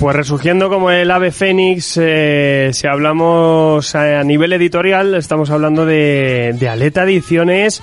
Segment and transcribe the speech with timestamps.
[0.00, 6.56] Pues resurgiendo como el ave fénix, eh, si hablamos a, nivel editorial, estamos hablando de,
[6.58, 7.82] de Aleta Ediciones,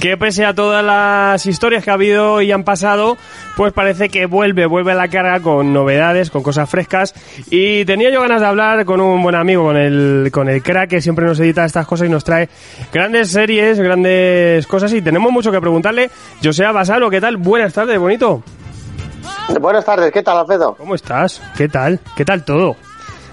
[0.00, 3.18] que pese a todas las historias que ha habido y han pasado,
[3.56, 7.14] pues parece que vuelve, vuelve a la carga con novedades, con cosas frescas.
[7.50, 10.90] Y tenía yo ganas de hablar con un buen amigo, con el, con el crack
[10.90, 12.48] que siempre nos edita estas cosas y nos trae
[12.92, 16.10] grandes series, grandes cosas y tenemos mucho que preguntarle.
[16.40, 17.38] José Basalo, ¿qué tal?
[17.38, 18.44] Buenas tardes, bonito.
[19.60, 20.74] Buenas tardes, ¿qué tal, Alfredo?
[20.76, 21.40] ¿Cómo estás?
[21.56, 22.00] ¿Qué tal?
[22.16, 22.76] ¿Qué tal todo?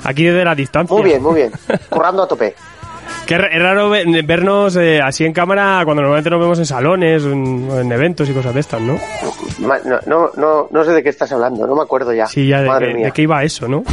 [0.03, 0.95] Aquí desde la distancia.
[0.95, 1.51] Muy bien, muy bien.
[1.89, 2.55] Currando a tope.
[3.25, 7.23] Qué es raro ve- vernos eh, así en cámara cuando normalmente nos vemos en salones,
[7.23, 8.97] en, en eventos y cosas de estas, ¿no?
[9.59, 12.27] Ma- No, no, no, no sé de qué estás hablando, no me acuerdo ya.
[12.27, 13.05] Sí, ya de, Madre de- mía.
[13.07, 13.83] de qué iba eso, ¿no?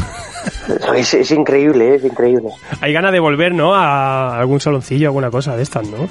[0.96, 2.50] Es, es increíble, es increíble.
[2.80, 3.74] Hay ganas de volver, ¿no?
[3.74, 6.08] A algún saloncillo, alguna cosa de estas, ¿no?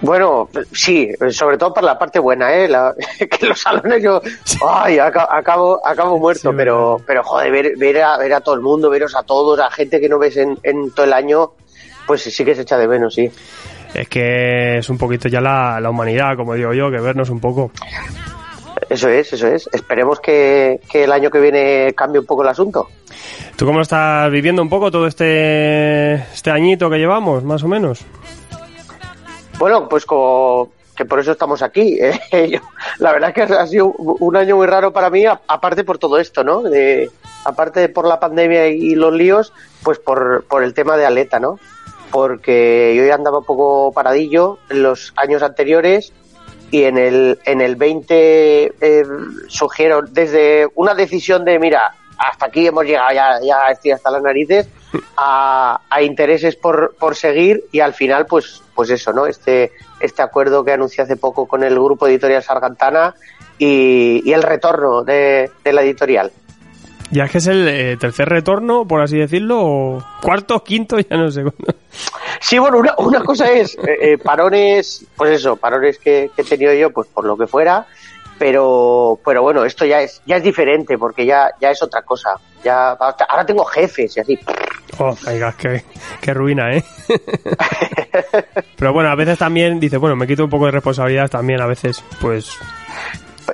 [0.00, 2.68] Bueno, sí, sobre todo para la parte buena, ¿eh?
[2.68, 2.94] La-
[3.30, 4.20] que los salones yo,
[4.68, 8.54] ay, aca- acabo, acabo muerto, Sí, pero, pero joder, ver, ver, a, ver a todo
[8.54, 11.52] el mundo, veros a todos, a gente que no ves en, en todo el año,
[12.06, 13.30] pues sí que se echa de menos, sí.
[13.94, 17.40] Es que es un poquito ya la, la humanidad, como digo yo, que vernos un
[17.40, 17.70] poco.
[18.90, 19.68] Eso es, eso es.
[19.72, 22.88] Esperemos que, que el año que viene cambie un poco el asunto.
[23.56, 27.68] ¿Tú cómo lo estás viviendo un poco todo este, este añito que llevamos, más o
[27.68, 28.04] menos?
[29.58, 31.98] Bueno, pues como que por eso estamos aquí.
[32.00, 32.20] ¿eh?
[32.98, 36.18] La verdad es que ha sido un año muy raro para mí, aparte por todo
[36.18, 36.62] esto, ¿no?
[36.62, 37.10] De,
[37.44, 41.58] aparte por la pandemia y los líos, pues por, por el tema de Aleta, ¿no?
[42.10, 46.12] Porque yo ya andaba un poco paradillo en los años anteriores
[46.70, 49.04] y en el, en el 20 eh,
[49.48, 54.22] surgieron desde una decisión de, mira, hasta aquí hemos llegado, ya, ya estoy hasta las
[54.22, 54.68] narices,
[55.16, 59.26] a, a intereses por, por seguir y al final, pues, pues eso, ¿no?
[59.26, 63.14] Este, este acuerdo que anuncié hace poco con el grupo editorial Sargantana
[63.58, 66.32] y, y el retorno de, de la editorial.
[67.10, 71.16] Ya es que es el eh, tercer retorno, por así decirlo, o cuarto, quinto, ya
[71.16, 71.44] no sé.
[72.40, 76.44] Sí, bueno, una, una cosa es eh, eh, parones, pues eso, parones que, que he
[76.44, 77.86] tenido yo, pues por lo que fuera,
[78.38, 82.30] pero, pero bueno, esto ya es, ya es diferente porque ya, ya es otra cosa.
[82.64, 84.38] Ya, ahora tengo jefes y así.
[84.98, 85.84] Oh, venga, qué,
[86.20, 86.84] qué ruina, ¿eh?
[88.76, 91.66] Pero bueno, a veces también dice, bueno, me quito un poco de responsabilidad también, a
[91.66, 92.56] veces, pues...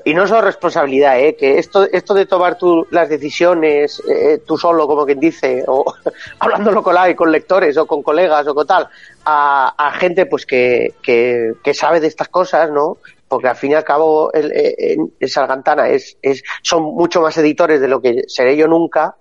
[0.04, 1.34] Y no solo responsabilidad, ¿eh?
[1.34, 5.84] que esto, esto de tomar tú las decisiones eh, tú solo, como quien dice, o
[6.38, 8.88] hablándolo con, con lectores o con colegas o con tal,
[9.24, 12.98] a, gente pues que, que, que sabe de estas cosas, ¿no?
[13.26, 17.20] Porque al fin y al cabo el, eh, en, en Sargantana es, es, son mucho
[17.20, 19.16] más editores de lo que seré yo nunca,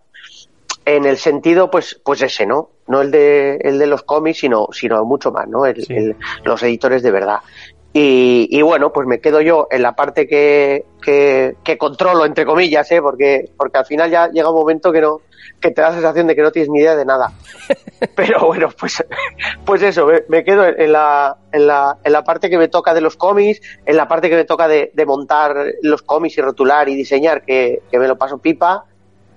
[0.96, 4.68] en el sentido pues pues ese no no el de el de los cómics sino
[4.72, 5.94] sino mucho más no el, Sí.
[5.96, 7.40] el- los editores de verdad.
[7.92, 12.46] Y, y bueno pues me quedo yo en la parte que, que, que controlo entre
[12.46, 15.22] comillas eh porque porque al final ya llega un momento que no
[15.60, 17.32] que te da la sensación de que no tienes ni idea de nada.
[18.16, 19.04] Pero bueno pues
[19.66, 22.94] pues eso me, me quedo en la, en la en la parte que me toca
[22.94, 26.42] de los cómics en la parte que me toca de, de montar los cómics y
[26.42, 28.86] rotular y diseñar que, que me lo paso pipa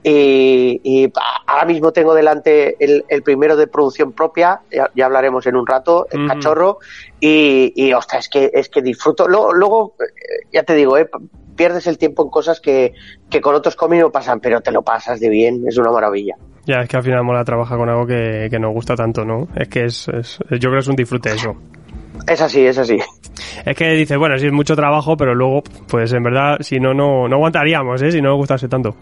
[0.04, 1.12] y,
[1.46, 5.66] ahora mismo tengo delante el, el primero de producción propia, ya, ya hablaremos en un
[5.66, 6.28] rato, el Ujú.
[6.28, 6.78] cachorro,
[7.20, 9.28] y, y ostras, es que, es que disfruto.
[9.28, 11.08] Luego, luego eh, ya te digo, eh,
[11.56, 12.94] pierdes el tiempo en cosas que,
[13.30, 16.34] que con otros cómics no pasan, pero te lo pasas de bien, es una maravilla.
[16.64, 19.48] Ya, es que al final mola trabajar con algo que, que nos gusta tanto, ¿no?
[19.56, 21.56] Es que es, es- yo creo que es un disfrute eso.
[22.28, 22.98] Es así, es así.
[23.64, 26.94] Es que dices, bueno, sí es mucho trabajo, pero luego, pues en verdad, si no,
[26.94, 28.12] no, no aguantaríamos, ¿eh?
[28.12, 28.94] Si no nos gustase tanto.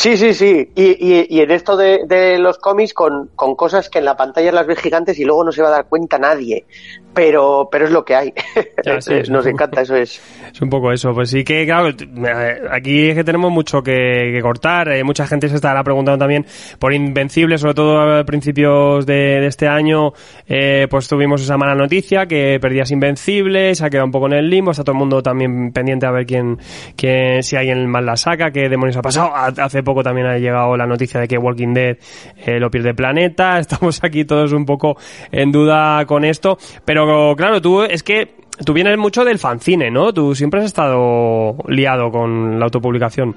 [0.00, 0.70] Sí, sí, sí.
[0.76, 4.16] Y, y, y en esto de, de los cómics con, con cosas que en la
[4.16, 6.66] pantalla las ves gigantes y luego no se va a dar cuenta nadie.
[7.14, 8.32] Pero, pero es lo que hay.
[8.84, 9.50] Ya, sí, Nos sí.
[9.50, 10.20] encanta, eso es.
[10.48, 14.30] Es un poco eso, pues sí que, claro, eh, aquí es que tenemos mucho que,
[14.32, 14.88] que cortar.
[14.88, 16.46] eh, mucha gente se estará preguntando también
[16.78, 20.12] por Invencible, sobre todo a principios de, de este año,
[20.46, 24.32] eh, pues tuvimos esa mala noticia que perdías Invencible, se ha quedado un poco en
[24.32, 26.56] el limbo, está todo el mundo también pendiente a ver quién,
[26.96, 29.30] quién si alguien más la saca, qué demonios ha pasado.
[29.34, 31.98] Ha- Hace poco también ha llegado la noticia de que Walking Dead
[32.46, 34.96] eh, lo pierde planeta, estamos aquí todos un poco
[35.30, 36.56] en duda con esto,
[36.86, 36.97] pero
[37.36, 40.12] claro, tú es que Tú vienes mucho del fanzine, ¿no?
[40.12, 43.36] Tú siempre has estado liado con la autopublicación.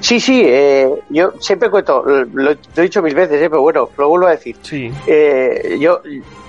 [0.00, 4.08] Sí, sí, eh, yo siempre cuento, lo, he dicho mil veces, eh, pero bueno, lo
[4.08, 4.54] vuelvo a decir.
[4.62, 4.92] Sí.
[5.08, 6.00] Eh, yo,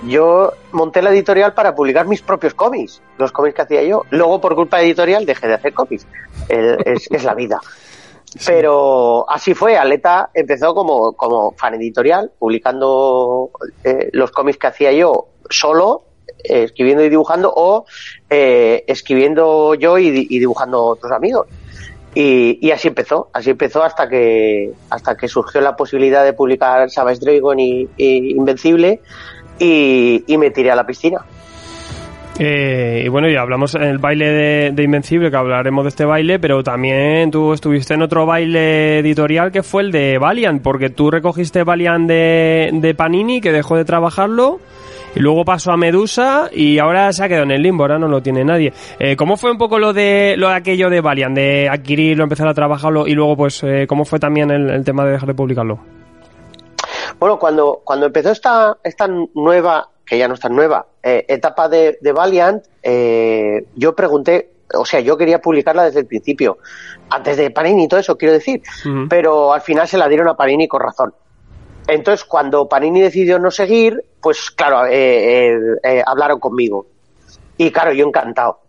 [0.06, 4.04] yo monté la editorial para publicar mis propios cómics, los cómics que hacía yo.
[4.10, 6.06] Luego, por culpa de editorial, dejé de hacer cómics.
[6.48, 7.60] El- es, es la vida.
[8.46, 13.50] Pero así fue, Aleta empezó como, como fan editorial, publicando
[14.12, 16.02] los cómics que hacía yo solo,
[16.44, 17.84] eh, escribiendo y dibujando, o
[18.30, 21.46] eh, escribiendo yo y, di- y dibujando otros amigos.
[22.14, 26.90] Y, y así empezó, así empezó hasta que hasta que surgió la posibilidad de publicar
[26.90, 29.00] Savage Dragon y, Invencible
[29.60, 31.18] y, me tiré a la piscina.
[32.38, 36.04] Eh, y bueno, ya hablamos en el baile de, de Invencible, que hablaremos de este
[36.06, 40.88] baile, pero también tú estuviste en otro baile editorial que fue el de Valiant, porque
[40.88, 44.58] tú recogiste Valiant de, de Panini, que dejó de trabajarlo,
[45.14, 48.08] y luego pasó a Medusa, y ahora se ha quedado en el limbo, ahora no
[48.08, 48.72] lo tiene nadie.
[48.98, 52.48] Eh, ¿Cómo fue un poco lo de lo de aquello de Valiant, de adquirirlo, empezar
[52.48, 55.34] a trabajarlo, y luego pues eh, cómo fue también el, el tema de dejar de
[55.34, 55.78] publicarlo?
[57.18, 61.68] Bueno, cuando, cuando empezó esta, esta nueva, que ya no es tan nueva, eh, etapa
[61.68, 66.58] de, de Valiant, eh, yo pregunté, o sea, yo quería publicarla desde el principio,
[67.10, 68.62] antes de Panini y todo eso, quiero decir,
[69.08, 71.12] pero al final se la dieron a Panini con razón.
[71.90, 76.86] Entonces, cuando Panini decidió no seguir, pues claro, eh, eh, eh, hablaron conmigo.
[77.56, 78.60] Y claro, yo encantado.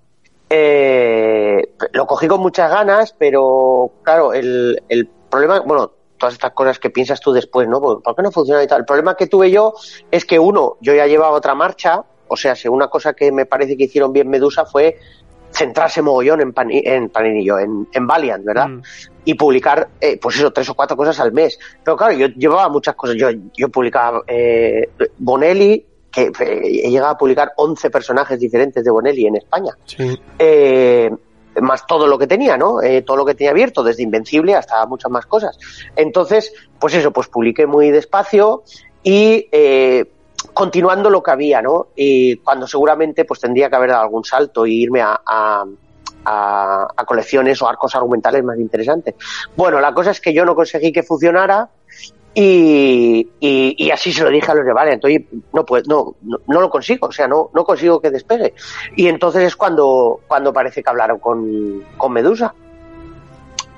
[0.50, 6.79] Eh, lo cogí con muchas ganas, pero claro, el, el problema, bueno, todas estas cosas
[6.79, 7.79] que piensas tú después, ¿no?
[7.79, 8.79] ¿Por por qué no funciona y tal?
[8.79, 9.74] El problema que tuve yo
[10.09, 13.45] es que uno, yo ya llevaba otra marcha, o sea, si una cosa que me
[13.45, 14.97] parece que hicieron bien Medusa fue
[15.51, 18.68] centrarse mogollón en, Pani- en Paninillo, en, en Valiant, ¿verdad?
[18.69, 18.81] Mm.
[19.25, 21.59] y publicar, eh, pues eso, tres o cuatro cosas al mes.
[21.83, 23.15] Pero claro, yo llevaba muchas cosas.
[23.18, 28.92] Yo, yo publicaba eh, Bonelli, que eh, he llegado a publicar 11 personajes diferentes de
[28.92, 29.71] Bonelli en España.
[29.86, 30.19] Sí.
[30.39, 31.09] Eh,
[31.62, 32.81] más todo lo que tenía, ¿no?
[32.81, 35.57] Eh, todo lo que tenía abierto, desde Invencible hasta muchas más cosas.
[35.95, 38.63] Entonces, pues eso, pues publiqué muy despacio
[39.03, 40.06] y eh,
[40.53, 41.88] continuando lo que había, ¿no?
[41.95, 45.19] Y cuando seguramente pues tendría que haber dado algún salto y irme a,
[46.25, 49.15] a, colecciones o arcos argumentales más interesantes.
[49.55, 51.69] Bueno, la cosa es que yo no conseguí que funcionara
[52.33, 56.38] y, y, así se lo dije a los de Valiant, oye, no, pues, no, no,
[56.47, 58.53] no lo consigo, o sea, no, no consigo que despegue.
[58.95, 62.53] Y entonces es cuando, cuando parece que hablaron con, con Medusa.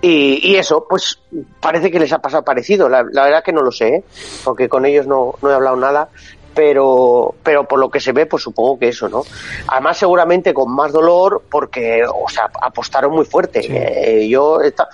[0.02, 1.20] Y, y eso, pues
[1.62, 2.90] parece que les ha pasado parecido.
[2.90, 4.04] La, la verdad que no lo sé, ¿eh?
[4.44, 6.10] porque con ellos no, no he hablado nada.
[6.56, 9.24] Pero, pero por lo que se ve, pues supongo que eso, ¿no?
[9.68, 13.64] Además, seguramente con más dolor, porque, o sea, apostaron muy fuerte.
[13.64, 13.70] Sí.
[13.72, 14.88] Eh, yo, esta-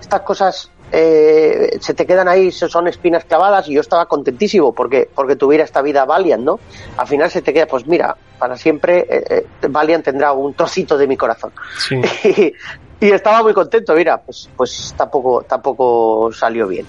[0.00, 5.08] estas cosas eh, se te quedan ahí, son espinas clavadas, y yo estaba contentísimo porque,
[5.12, 6.60] porque tuviera esta vida Valiant, ¿no?
[6.96, 9.24] Al final se te queda, pues mira, para siempre eh,
[9.62, 11.52] eh, Valiant tendrá un trocito de mi corazón.
[11.78, 12.00] Sí.
[13.00, 16.86] y, estaba muy contento, mira, pues, pues tampoco, tampoco salió bien.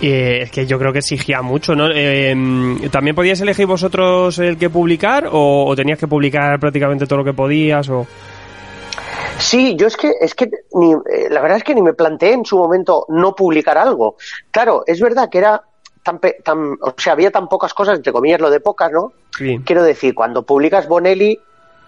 [0.00, 1.88] Eh, es que yo creo que exigía mucho, ¿no?
[1.92, 2.34] Eh,
[2.90, 7.24] ¿También podías elegir vosotros el que publicar o, o tenías que publicar prácticamente todo lo
[7.24, 7.88] que podías?
[7.88, 8.06] O...
[9.40, 12.34] Sí, yo es que, es que ni, eh, la verdad es que ni me planteé
[12.34, 14.16] en su momento no publicar algo.
[14.50, 15.62] Claro, es verdad que era
[16.02, 19.12] tan, tan, o sea, había tan pocas cosas, entre comillas, lo de pocas, ¿no?
[19.36, 19.58] Sí.
[19.64, 21.38] Quiero decir, cuando publicas Bonelli,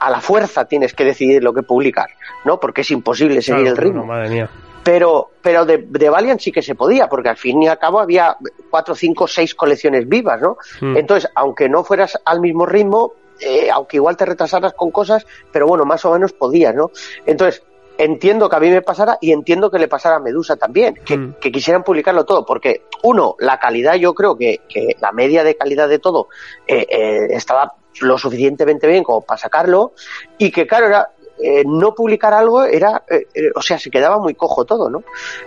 [0.02, 2.10] a la fuerza tienes que decidir lo que publicar,
[2.44, 2.58] ¿no?
[2.58, 4.00] Porque es imposible seguir Claro, el ritmo.
[4.00, 4.50] no, madre mía.
[4.82, 8.00] Pero, pero de, de Valiant sí que se podía, porque al fin y al cabo
[8.00, 8.36] había
[8.68, 10.56] cuatro, cinco, seis colecciones vivas, ¿no?
[10.80, 10.96] Mm.
[10.96, 15.68] Entonces, aunque no fueras al mismo ritmo, eh, aunque igual te retrasaras con cosas, pero
[15.68, 16.90] bueno, más o menos podías, ¿no?
[17.24, 17.62] Entonces,
[17.96, 21.16] entiendo que a mí me pasara y entiendo que le pasara a Medusa también, que,
[21.16, 21.34] Mm.
[21.40, 25.54] que quisieran publicarlo todo, porque uno, la calidad, yo creo que, que la media de
[25.56, 26.26] calidad de todo
[26.66, 29.92] eh, eh, estaba lo suficientemente bien como para sacarlo,
[30.38, 31.08] y que claro, era
[31.42, 35.02] eh, no publicar algo era, eh, eh, o sea, se quedaba muy cojo todo, ¿no?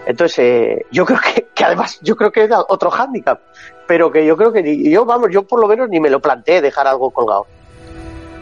[0.05, 3.39] Entonces, yo creo que, que además, yo creo que era otro hándicap,
[3.87, 6.19] pero que yo creo que ni- yo, vamos, yo por lo menos ni me lo
[6.19, 7.45] planteé dejar algo colgado.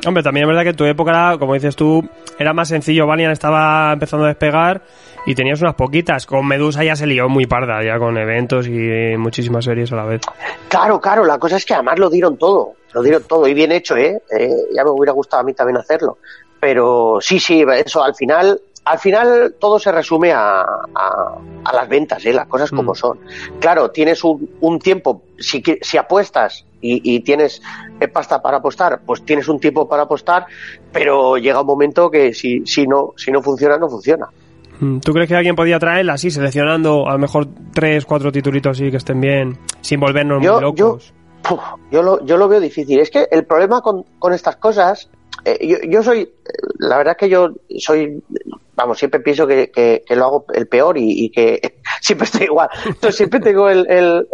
[0.05, 2.03] Hombre, también es verdad que en tu época, era, como dices tú,
[2.37, 3.07] era más sencillo.
[3.07, 4.81] Valiant estaba empezando a despegar
[5.25, 6.25] y tenías unas poquitas.
[6.25, 10.03] Con Medusa ya se lió muy parda, ya con eventos y muchísimas series a la
[10.03, 10.21] vez.
[10.67, 13.71] Claro, claro, la cosa es que además lo dieron todo, lo dieron todo y bien
[13.71, 14.21] hecho, ¿eh?
[14.37, 16.17] Eh, ya me hubiera gustado a mí también hacerlo.
[16.59, 21.35] Pero sí, sí, eso al final, al final todo se resume a, a,
[21.65, 22.31] a las ventas, ¿eh?
[22.33, 22.95] Las cosas como Mm.
[22.95, 23.19] son.
[23.59, 27.61] Claro, tienes un, un tiempo, si, si apuestas y, y tienes
[27.99, 30.45] eh, pasta para apostar, pues tienes un tiempo para apostar,
[30.91, 34.27] pero llega un momento que si, si no, si no funciona, no funciona.
[34.79, 38.77] Mm, ¿Tú crees que alguien podía traerla así, seleccionando a lo mejor tres, cuatro titulitos
[38.77, 41.13] así que estén bien, sin volvernos Yo- muy locos?
[41.43, 41.59] Puf,
[41.91, 42.99] yo lo, yo lo veo difícil.
[42.99, 45.09] Es que el problema con, con estas cosas,
[45.45, 46.29] eh, yo, yo soy, eh,
[46.79, 48.23] la verdad es que yo soy,
[48.75, 52.43] vamos, siempre pienso que, que- que lo hago el peor y, y que siempre estoy
[52.45, 52.69] igual.
[52.85, 54.27] Entonces siempre tengo el, el,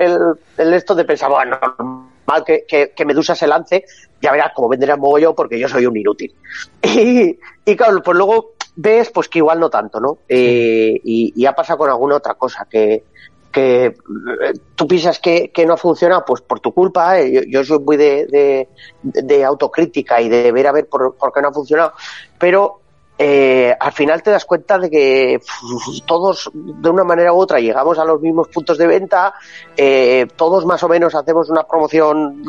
[0.57, 3.85] el, esto de pensar, bueno, normal que, que, Medusa se lance,
[4.21, 6.33] ya verás cómo venderá mogollón porque yo soy un inútil.
[6.83, 10.19] Y, y claro, pues luego ves pues que igual no tanto, ¿no?
[10.29, 13.03] Eh, y, y, ha pasado con alguna otra cosa, que,
[13.51, 13.93] que eh,
[14.75, 18.67] tú piensas que, no funciona, pues por tu culpa, eh, yo, soy muy de,
[19.01, 21.93] de, autocrítica y de ver a ver por, por qué no ha funcionado,
[22.37, 22.79] pero
[23.21, 25.41] eh, al final te das cuenta de que
[26.05, 29.33] todos de una manera u otra llegamos a los mismos puntos de venta,
[29.75, 32.41] eh, todos más o menos hacemos una promoción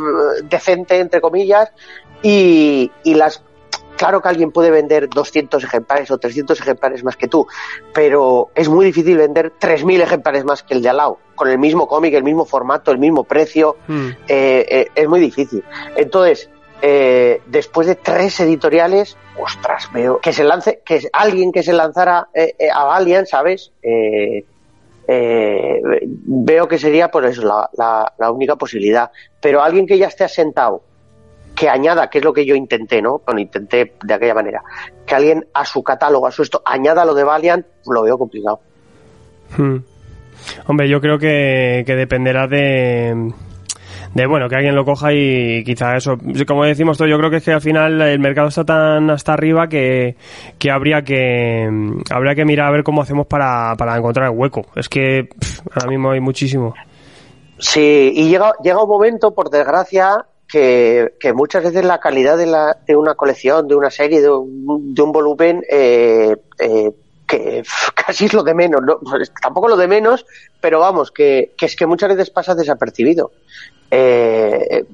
[0.48, 1.72] decente, entre comillas,
[2.22, 3.42] y las
[4.00, 7.46] Claro que alguien puede vender 200 ejemplares o 300 ejemplares más que tú,
[7.92, 11.58] pero es muy difícil vender 3.000 ejemplares más que el de al lado, con el
[11.58, 13.76] mismo cómic, el mismo formato, el mismo precio.
[13.86, 14.08] Hmm.
[14.26, 15.62] Eh, eh, es muy difícil.
[15.96, 16.48] Entonces,
[16.80, 22.30] eh, después de tres editoriales, ostras, veo que se lance, que alguien que se lanzara
[22.74, 23.70] a Valiant, ¿sabes?
[25.06, 29.10] veo que sería por eso la, la única posibilidad.
[29.42, 30.84] Pero alguien que ya esté asentado
[31.60, 33.20] que añada, que es lo que yo intenté, ¿no?
[33.26, 34.62] Bueno, intenté de aquella manera,
[35.06, 38.60] que alguien a su catálogo, a su esto, añada lo de Valiant, lo veo complicado.
[39.58, 39.76] Hmm.
[40.68, 43.30] Hombre, yo creo que, dependerá de,
[44.14, 47.36] de bueno que alguien lo coja y quizá eso como decimos todo yo creo que
[47.36, 50.16] es que al final el mercado está tan hasta arriba que,
[50.58, 51.68] que habría que
[52.10, 55.28] habría que mirar a ver cómo hacemos para, para encontrar el hueco es que
[55.74, 56.74] ahora mismo hay muchísimo
[57.58, 62.76] sí y llega llega un momento por desgracia que, muchas veces la calidad de, la,
[62.86, 66.90] de una colección, de una serie, de un, de un volumen, eh, eh,
[67.26, 67.62] que
[67.94, 68.98] casi es lo de menos, ¿no?
[68.98, 70.26] Pues tampoco lo de menos,
[70.60, 73.32] pero vamos, que, es que muchas veces pasa desapercibido.
[73.90, 74.84] Eh,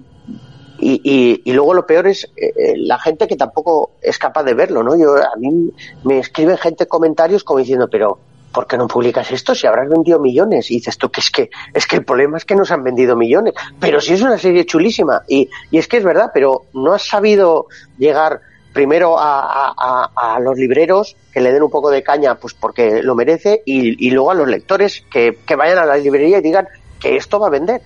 [0.78, 2.30] y, y, luego lo peor es
[2.76, 4.94] la gente que tampoco es capaz de verlo, ¿no?
[4.94, 5.72] Yo, a mí
[6.04, 8.18] me escriben gente comentarios como diciendo, pero
[8.56, 10.70] ¿por qué no publicas esto si habrás vendido millones?
[10.70, 12.82] Y dices tú que es que es que el problema es que no se han
[12.82, 13.52] vendido millones.
[13.78, 17.06] Pero si es una serie chulísima y, y es que es verdad, pero no has
[17.06, 17.66] sabido
[17.98, 18.40] llegar
[18.72, 23.62] primero a, los libreros que le den un poco de caña, pues porque lo merece,
[23.66, 26.66] y, y luego a los lectores que, que vayan a la librería y digan
[26.98, 27.82] que esto va a vender.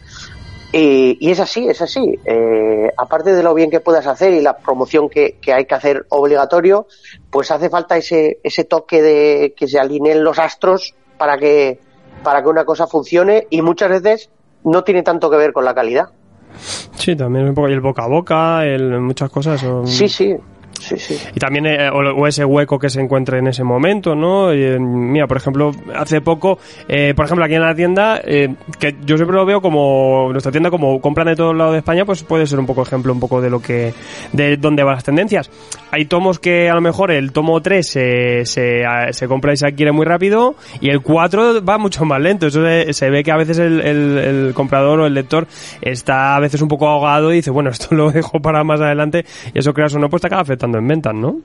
[0.72, 2.18] Y, es así, es así.
[2.24, 6.06] Eh, aparte de lo bien que puedas hacer y la promoción que, hay que hacer
[6.10, 6.86] obligatorio,
[7.30, 11.80] pues hace falta ese, ese toque de que se alineen los astros para que,
[12.22, 14.30] para que una cosa funcione y muchas veces
[14.64, 16.10] no tiene tanto que ver con la calidad.
[16.96, 19.64] Sí, también un poco el boca a boca, el, muchas cosas.
[19.84, 20.36] Sí, sí.
[21.34, 24.52] Y también eh, o, ese hueco que se encuentre en ese momento, ¿no?
[24.52, 26.58] Eh, mira, por ejemplo, hace poco,
[26.88, 30.70] eh, por ejemplo, aquí en la tienda, que yo siempre lo veo como nuestra tienda,
[30.70, 33.20] como compran de todo el lado de España, pues puede ser un poco ejemplo, un
[33.20, 33.92] poco de lo que,
[34.32, 35.50] de dónde van las tendencias.
[35.90, 39.66] Hay tomos que a lo mejor el tomo 3 se, se, se compra y se
[39.66, 42.46] adquiere muy rápido y el 4 va mucho más lento.
[42.46, 45.46] Eso se, ve que a veces el, el, el comprador o el lector
[45.80, 49.24] está a veces un poco ahogado y dice, bueno, esto lo dejo para más adelante
[49.52, 51.40] y eso creas o no, pues te acaba afectando en ventas, ¿no?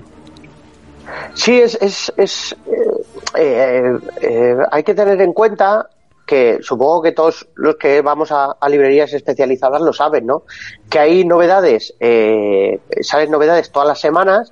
[1.33, 2.55] Sí, es, es, es
[3.35, 5.89] eh, eh, eh, hay que tener en cuenta
[6.25, 10.43] que supongo que todos los que vamos a, librerías especializadas lo saben, ¿no?
[10.89, 11.93] Que hay novedades,
[13.01, 14.51] salen novedades todas las semanas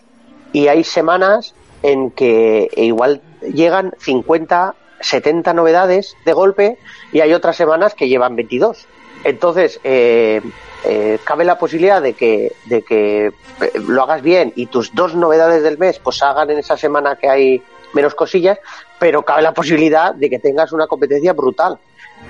[0.51, 6.77] y hay semanas en que igual llegan 50, 70 novedades de golpe
[7.11, 8.85] y hay otras semanas que llevan 22.
[9.23, 10.41] Entonces, eh,
[10.85, 13.33] eh, cabe la posibilidad de que, de que eh,
[13.87, 17.29] lo hagas bien y tus dos novedades del mes pues hagan en esa semana que
[17.29, 17.63] hay
[17.93, 18.59] menos cosillas,
[18.99, 21.79] pero cabe la posibilidad de que tengas una competencia brutal.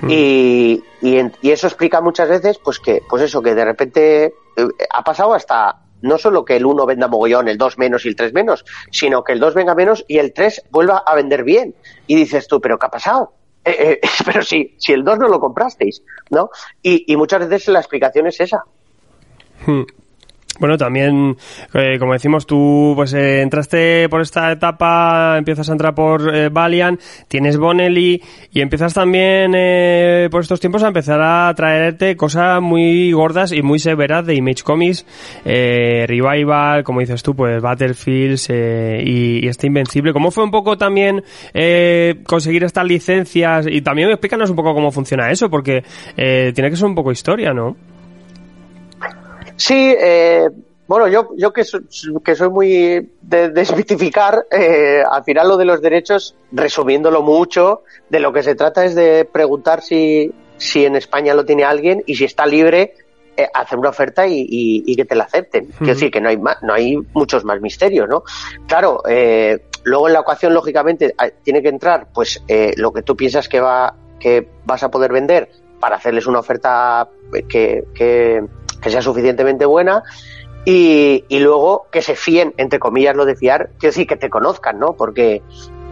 [0.00, 0.08] Hmm.
[0.08, 5.02] Y, y, eso explica muchas veces pues que pues eso que de repente eh, ha
[5.02, 8.34] pasado hasta no solo que el 1 venda mogollón, el 2 menos y el 3
[8.34, 11.74] menos, sino que el 2 venga menos y el 3 vuelva a vender bien.
[12.06, 13.32] Y dices tú, ¿pero qué ha pasado?
[13.64, 16.50] Eh, eh, pero si, si el 2 no lo comprasteis, ¿no?
[16.82, 18.64] Y, y muchas veces la explicación es esa.
[20.60, 21.36] Bueno, también,
[21.72, 26.48] eh, como decimos, tú pues eh, entraste por esta etapa, empiezas a entrar por eh,
[26.48, 29.50] Valiant, tienes Bonelli y empiezas también
[30.30, 34.62] por estos tiempos a empezar a traerte cosas muy gordas y muy severas de Image
[34.62, 35.04] Comics,
[35.44, 40.12] Revival, como dices tú, pues Battlefields y, y, este Invencible.
[40.12, 41.22] ¿Cómo fue un poco también
[42.26, 43.66] conseguir estas licencias?
[43.68, 45.82] Y también explícanos un poco cómo funciona eso, porque
[46.16, 47.76] tiene que ser un poco historia, ¿no?
[49.56, 50.48] Sí, eh,
[50.86, 51.64] bueno, yo, yo que,
[52.24, 58.20] que soy muy de desmitificar, eh, al final lo de los derechos, resumiéndolo mucho, de
[58.20, 62.16] lo que se trata es de preguntar si, si en España lo tiene alguien y
[62.16, 62.94] si está libre,
[63.36, 65.66] eh, hacer una oferta y, y, que te la acepten.
[65.78, 68.22] Quiero decir que no hay, más, no hay muchos más misterios, ¿no?
[68.68, 73.16] Claro, eh, luego en la ecuación, lógicamente, tiene que entrar, pues, eh, lo que tú
[73.16, 77.10] piensas que va que vas a poder vender para hacerles una oferta
[77.48, 78.42] que, que,
[78.84, 80.04] que sea suficientemente buena
[80.66, 84.30] y, y, luego que se fíen, entre comillas, lo de fiar, quiero decir, que te
[84.30, 84.94] conozcan, ¿no?
[84.94, 85.42] Porque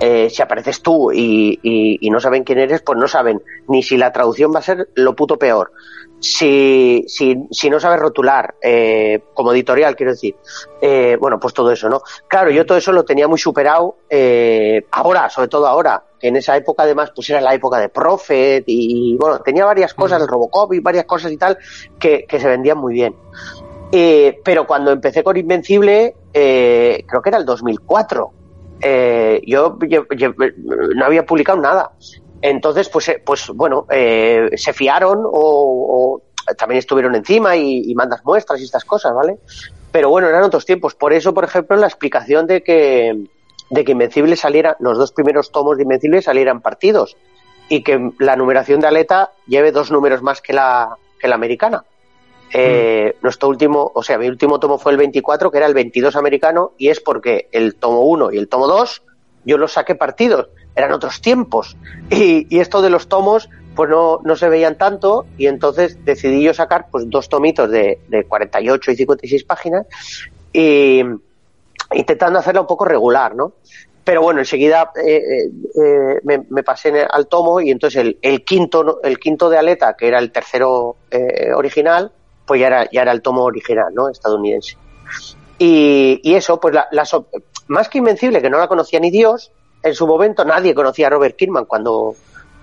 [0.00, 3.96] eh, si apareces tú y, y, no saben quién eres, pues no saben ni si
[3.96, 5.72] la traducción va a ser lo puto peor.
[6.20, 10.36] Si, si, si no sabes rotular, eh, como editorial, quiero decir,
[10.80, 12.00] eh, bueno, pues todo eso, ¿no?
[12.28, 16.36] Claro, yo todo eso lo tenía muy superado, eh, ahora, sobre todo ahora, que en
[16.36, 20.28] esa época además pues era la época de Prophet y, bueno, tenía varias cosas, el
[20.28, 21.58] Robocop y varias cosas y tal,
[21.98, 23.16] que, que se vendían muy bien.
[23.90, 28.32] Eh, pero cuando empecé con Invencible, eh, creo que era el 2004,
[28.80, 30.32] eh, yo, yo, yo,
[30.94, 31.90] no había publicado nada.
[32.40, 36.22] Entonces, pues, eh, pues bueno, eh, se fiaron o, o,
[36.56, 39.38] también estuvieron encima y, y, mandas muestras y estas cosas, ¿vale?
[39.90, 40.94] Pero bueno, eran otros tiempos.
[40.94, 43.26] Por eso, por ejemplo, la explicación de que,
[43.72, 47.16] de que Invencible saliera, los dos primeros tomos de Invencible salieran partidos
[47.70, 51.82] y que la numeración de Aleta lleve dos números más que la, que la americana.
[52.52, 53.22] Eh, mm.
[53.22, 56.72] Nuestro último, o sea, mi último tomo fue el 24, que era el 22 americano,
[56.76, 59.02] y es porque el tomo 1 y el tomo 2
[59.46, 61.76] yo los saqué partidos, eran otros tiempos.
[62.10, 66.42] Y, y esto de los tomos, pues no, no, se veían tanto, y entonces decidí
[66.42, 69.86] yo sacar pues dos tomitos de, de 48 y 56 páginas,
[70.52, 71.02] y
[71.94, 73.54] intentando hacerla un poco regular, ¿no?
[74.04, 79.00] Pero bueno, enseguida eh, eh, me, me, pasé al tomo y entonces el, el, quinto
[79.02, 82.10] el quinto de Aleta, que era el tercero eh, original,
[82.44, 84.08] pues ya era, ya era el tomo original, ¿no?
[84.08, 84.76] Estadounidense.
[85.58, 87.04] Y, y eso, pues la, la,
[87.68, 91.10] más que Invencible, que no la conocía ni Dios, en su momento nadie conocía a
[91.10, 92.16] Robert Kirkman cuando,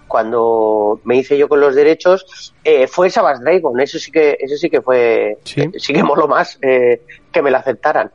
[0.08, 4.56] cuando me hice yo con los derechos, eh, fue Savage Dragon, eso sí que, eso
[4.58, 8.12] sí que fue, sí, eh, sí que moló más eh, que me la aceptaran.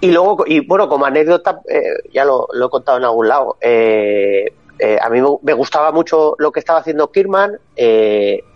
[0.00, 3.56] Y luego, y bueno, como anécdota, eh, ya lo, lo, he contado en algún lado,
[3.60, 7.58] eh, eh, a mí me gustaba mucho lo que estaba haciendo Kirman,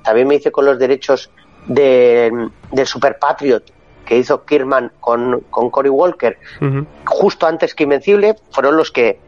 [0.03, 1.31] también me hice con los derechos
[1.67, 3.65] de, de Super Patriot
[4.05, 6.87] que hizo Kirman con, con Cory Walker uh -huh.
[7.07, 9.19] justo antes que Invencible fueron los que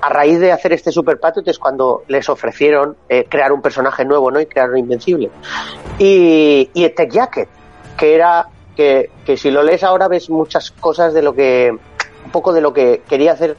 [0.00, 4.04] a raíz de hacer este Super Patriot es cuando les ofrecieron eh, crear un personaje
[4.04, 4.40] nuevo ¿no?
[4.40, 5.30] y crear un Invencible
[5.98, 7.48] y, y Tech Jacket
[7.96, 11.76] que era que, que si lo lees ahora ves muchas cosas de lo que
[12.24, 13.56] un poco de lo que quería hacer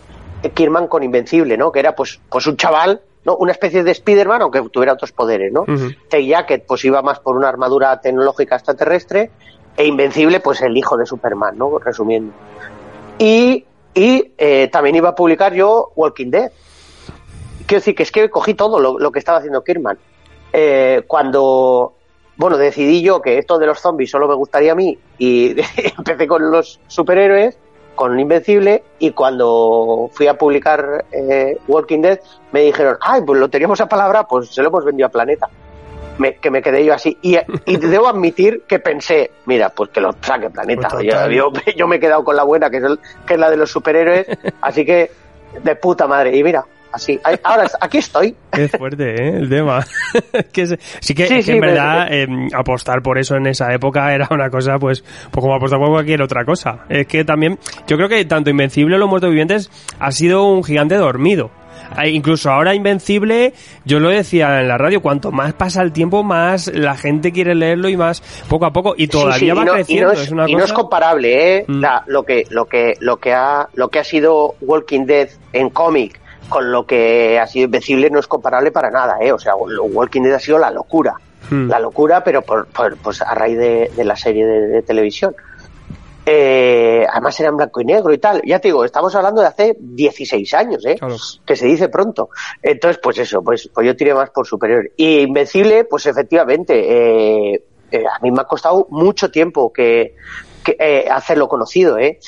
[0.54, 1.71] Kirman con Invencible ¿no?
[1.71, 3.36] que era pues, pues un chaval ¿no?
[3.38, 5.62] Una especie de Spider-Man, aunque tuviera otros poderes, ¿no?
[5.62, 6.28] Uh -huh.
[6.28, 9.32] Jacket, pues iba más por una armadura tecnológica extraterrestre,
[9.76, 11.80] e Invencible, pues el hijo de Superman, ¿no?
[11.80, 12.34] Resumiendo.
[13.17, 16.52] Y, y eh, también iba a publicar yo Walking Dead.
[17.65, 19.97] Quiero decir que es que cogí todo lo, lo que estaba haciendo Kirman.
[20.52, 21.95] Eh, cuando,
[22.36, 25.56] bueno, decidí yo que esto de los zombies solo me gustaría a mí y
[25.98, 27.58] empecé con los superhéroes,
[27.96, 32.19] con Invencible y cuando fui a publicar eh, Walking Dead
[32.52, 35.48] me dijeron, ay, pues lo teníamos a palabra, pues se lo hemos vendido a Planeta.
[36.17, 37.17] Me, que me quedé yo así.
[37.24, 40.88] Y, y, debo admitir que pensé, mira, pues que lo saque Planeta.
[40.89, 43.39] Pues yo, yo, yo, me he quedado con la buena, que es, el, que es
[43.39, 44.28] la de los superhéroes,
[44.62, 45.12] así que
[45.63, 46.36] de puta madre.
[46.36, 47.19] Y mira, así.
[47.43, 48.36] Ahora, aquí estoy.
[48.51, 49.38] Qué fuerte, ¿eh?
[49.38, 49.86] El tema.
[50.51, 54.13] que sí que, sí, que sí, en verdad eh, apostar por eso en esa época
[54.13, 56.86] era una cosa, pues, pues como apostar por cualquier otra cosa.
[56.88, 60.63] Es que también, yo creo que tanto Invencible o Los Muertos Vivientes ha sido un
[60.63, 61.51] gigante dormido.
[62.06, 63.53] Incluso ahora Invencible,
[63.86, 67.53] yo lo decía en la radio, cuanto más pasa el tiempo, más la gente quiere
[67.56, 70.12] leerlo y más poco a poco y todavía sí, sí, va no, creciendo.
[70.12, 70.58] Y no es, es una y cosa...
[70.58, 71.65] no es comparable, ¿eh?
[71.67, 71.79] Mm.
[71.82, 75.69] La, lo que lo que lo que ha lo que ha sido Walking Dead en
[75.69, 79.32] cómic con lo que ha sido Invencible no es comparable para nada, ¿eh?
[79.32, 81.15] O sea, Walking Dead ha sido la locura.
[81.49, 81.69] Mm.
[81.69, 85.36] La locura, pero por, por, pues a raíz de, de la serie de, de televisión.
[86.25, 88.41] Eh, además era en blanco y negro y tal.
[88.45, 90.95] Ya te digo, estamos hablando de hace 16 años, ¿eh?
[90.97, 91.17] Claro.
[91.45, 92.29] Que se dice pronto.
[92.62, 94.89] Entonces, pues eso, pues, pues yo tiré más por superior.
[94.95, 100.15] Y Invencible, pues efectivamente, eh, eh, a mí me ha costado mucho tiempo que,
[100.63, 102.19] que eh, hacerlo conocido, ¿eh?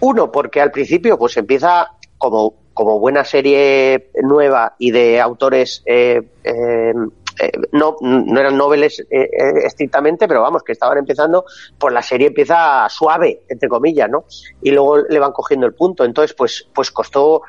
[0.00, 6.22] Uno, porque al principio, pues empieza como, como buena serie nueva y de autores eh,
[6.44, 6.92] eh,
[7.40, 9.28] eh, no, no eran noveles eh,
[9.64, 11.44] estrictamente, pero vamos, que estaban empezando,
[11.76, 14.26] pues la serie empieza suave, entre comillas, ¿no?
[14.62, 16.04] Y luego le van cogiendo el punto.
[16.04, 17.42] Entonces, pues, pues costó,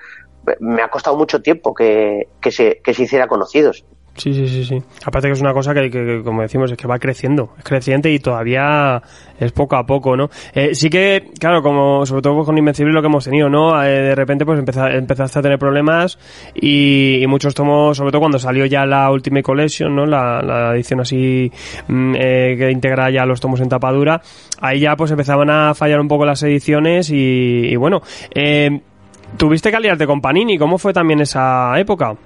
[0.61, 3.85] me ha costado mucho tiempo que, que, se, que se hiciera conocidos.
[4.19, 4.77] Sí, sí, sí, sí.
[5.05, 8.11] Aparte que es una cosa que, que, como decimos, es que va creciendo, es creciente
[8.11, 9.01] y todavía
[9.39, 10.29] es poco a poco, ¿no?
[10.53, 13.81] Eh, sí que, claro, como sobre todo con Invencible lo que hemos tenido, ¿no?
[13.81, 16.19] Eh, de repente pues empezar, empezaste a tener problemas
[16.53, 20.05] y, y, muchos tomos, sobre todo cuando salió ya la Ultimate Collection, ¿no?
[20.05, 21.49] La, la edición así
[21.87, 24.21] mm, eh, que integra ya los tomos en tapadura,
[24.59, 28.01] ahí ya pues empezaban a fallar un poco las ediciones y, y bueno,
[28.35, 28.81] eh,
[29.37, 32.17] tuviste que aliarte con Panini, ¿cómo fue también esa época?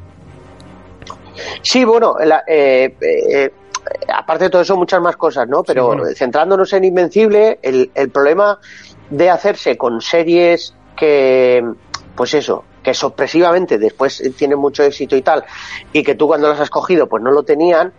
[1.61, 2.17] Sí, bueno,
[2.47, 3.51] eh, eh,
[4.13, 5.63] aparte de todo eso, muchas más cosas, ¿no?
[5.63, 8.59] Pero centrándonos en Invencible, el, el problema
[9.09, 11.63] de hacerse con series que,
[12.15, 15.43] pues eso, que sorpresivamente después tienen mucho éxito y tal,
[15.91, 17.93] y que tú cuando las has cogido pues no lo tenían,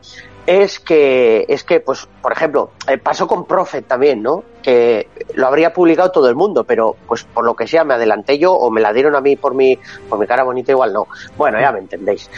[0.47, 4.45] es que, es que, pues, por ejemplo, eh, pasó con Prophet también, ¿no?
[4.63, 8.39] Que lo habría publicado todo el mundo, pero, pues, por lo que sea, me adelanté
[8.39, 9.79] yo o me la dieron a mí por mi,
[10.09, 11.07] por mi cara bonita, igual no.
[11.37, 12.31] Bueno, ya me entendéis.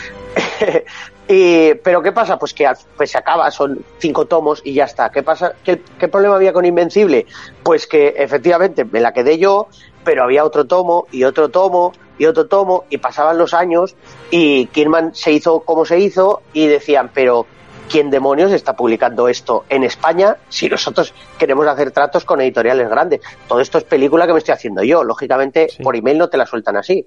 [1.29, 2.38] y, pero, ¿qué pasa?
[2.38, 5.11] Pues que pues se acaba, son cinco tomos y ya está.
[5.11, 5.55] ¿Qué pasa?
[5.64, 7.27] ¿Qué, ¿Qué problema había con Invencible?
[7.64, 9.66] Pues que, efectivamente, me la quedé yo,
[10.05, 13.97] pero había otro tomo y otro tomo y otro tomo y pasaban los años
[14.31, 17.47] y Kirman se hizo como se hizo y decían, pero
[17.90, 23.20] ¿quién demonios está publicando esto en España si nosotros queremos hacer tratos con editoriales grandes?
[23.49, 25.05] Todo esto es película que me estoy haciendo yo.
[25.05, 27.07] Lógicamente, por email no te la sueltan así.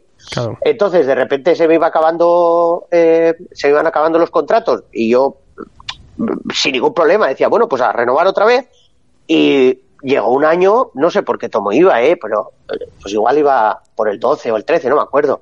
[0.62, 5.10] Entonces, de repente se me iba acabando, eh, se me iban acabando los contratos y
[5.10, 5.38] yo,
[6.54, 8.68] sin ningún problema, decía, bueno, pues a renovar otra vez
[9.28, 12.18] y llegó un año, no sé por qué tomo iba, ¿eh?
[12.22, 12.52] pero
[13.02, 15.42] pues igual iba por el 12 o el 13, no me acuerdo.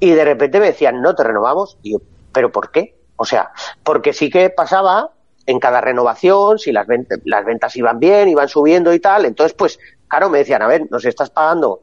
[0.00, 1.78] Y de repente me decían, no, te renovamos.
[1.82, 1.98] Y yo,
[2.32, 3.01] ¿pero por qué?
[3.16, 3.50] O sea,
[3.82, 5.10] porque sí que pasaba
[5.46, 9.54] en cada renovación, si las, ventas, las ventas iban bien, iban subiendo y tal, entonces
[9.54, 11.82] pues, claro, me decían, a ver, nos estás pagando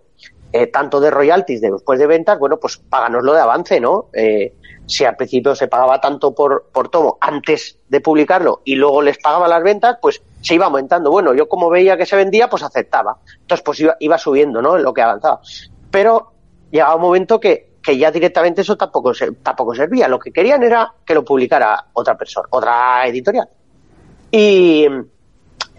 [0.52, 4.08] eh, tanto de royalties después de ventas, bueno, pues páganoslo de avance, ¿no?
[4.14, 4.54] Eh,
[4.88, 9.20] si al principio se pagaba tanto por, por tomo antes de publicarlo y luego les
[9.20, 11.12] pagaba las ventas, pues se iba aumentando.
[11.12, 13.18] Bueno, yo como veía que se vendía, pues aceptaba.
[13.42, 14.78] Entonces, pues iba, iba subiendo, ¿no?
[14.78, 15.42] En lo que avanzaba.
[15.92, 16.32] Pero
[16.72, 20.08] llegaba un momento que, que ya directamente eso tampoco, tampoco servía.
[20.08, 23.48] Lo que querían era que lo publicara otra persona, otra editorial.
[24.32, 24.88] Y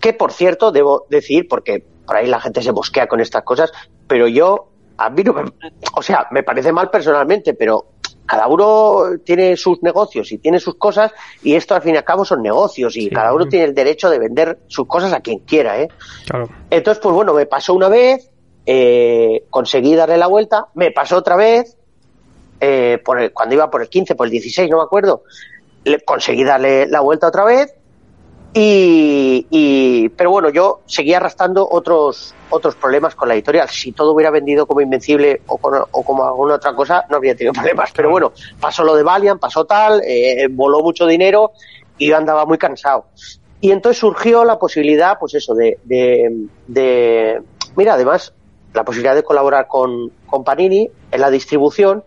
[0.00, 3.72] que, por cierto, debo decir, porque por ahí la gente se bosquea con estas cosas,
[4.06, 5.44] pero yo, a mí no me,
[5.94, 7.92] o sea, me parece mal personalmente, pero
[8.26, 12.04] cada uno tiene sus negocios y tiene sus cosas y esto al fin y al
[12.04, 15.40] cabo son negocios y cada uno tiene el derecho de vender sus cosas a quien
[15.40, 15.88] quiera, ¿eh?
[16.70, 18.30] Entonces, pues bueno, me pasó una vez,
[18.66, 21.76] eh, conseguí darle la vuelta, me pasó otra vez,
[22.60, 25.24] eh, por cuando iba por el 15, por el 16, no me acuerdo,
[25.84, 27.74] le, conseguí darle la vuelta otra vez
[28.52, 33.68] y, pero bueno, yo seguía arrastrando otros otros problemas con la editorial.
[33.68, 37.52] Si todo hubiera vendido como Invencible o, o como alguna otra cosa, no habría tenido
[37.54, 37.92] problemas.
[37.94, 41.52] Pero bueno, pasó lo de Valiant, pasó tal, eh, voló mucho dinero
[41.96, 43.06] y yo andaba muy cansado.
[43.60, 47.42] Y entonces surgió la posibilidad, pues eso, de, de, de
[47.76, 48.32] mira, además,
[48.72, 52.02] la posibilidad de colaborar con, con Panini en la distribución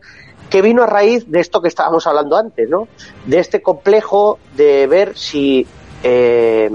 [0.49, 2.88] que vino a raíz de esto que estábamos hablando antes, ¿no?
[3.25, 5.65] De este complejo de ver si
[6.03, 6.69] eh,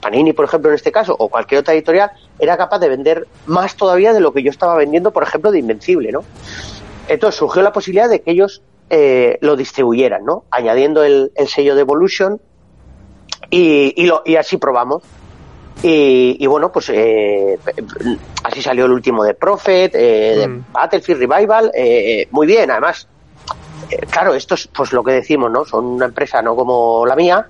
[0.00, 3.76] Panini, por ejemplo, en este caso, o cualquier otra editorial, era capaz de vender más
[3.76, 6.24] todavía de lo que yo estaba vendiendo, por ejemplo, de Invencible, ¿no?
[7.08, 10.44] Entonces surgió la posibilidad de que ellos eh, lo distribuyeran, ¿no?
[10.50, 12.40] Añadiendo el, sello de Evolution
[13.50, 15.02] y, lo, y así probamos.
[15.82, 17.58] Y, bueno, pues eh,
[18.42, 20.64] así salió el último de Prophet, eh, de mm.
[20.72, 21.72] Battlefield Revival,
[22.30, 23.06] muy bien, además.
[24.10, 25.64] claro, esto es pues lo que decimos, ¿no?
[25.64, 27.46] Son una empresa no como la mía,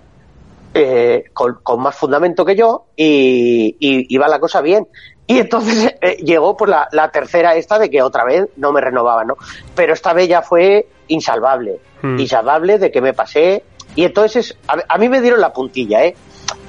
[0.74, 4.86] eh, con, más fundamento que yo y, iba la cosa bien.
[5.26, 9.28] Y entonces eh, llegó por la, tercera esta de que otra vez no me renovaban,
[9.28, 9.36] ¿no?
[9.74, 11.80] Pero esta vez ya fue insalvable.
[12.02, 12.18] Hmm.
[12.18, 13.64] Insalvable de que me pasé.
[13.94, 16.14] Y entonces a, mí me dieron la puntilla, ¿eh?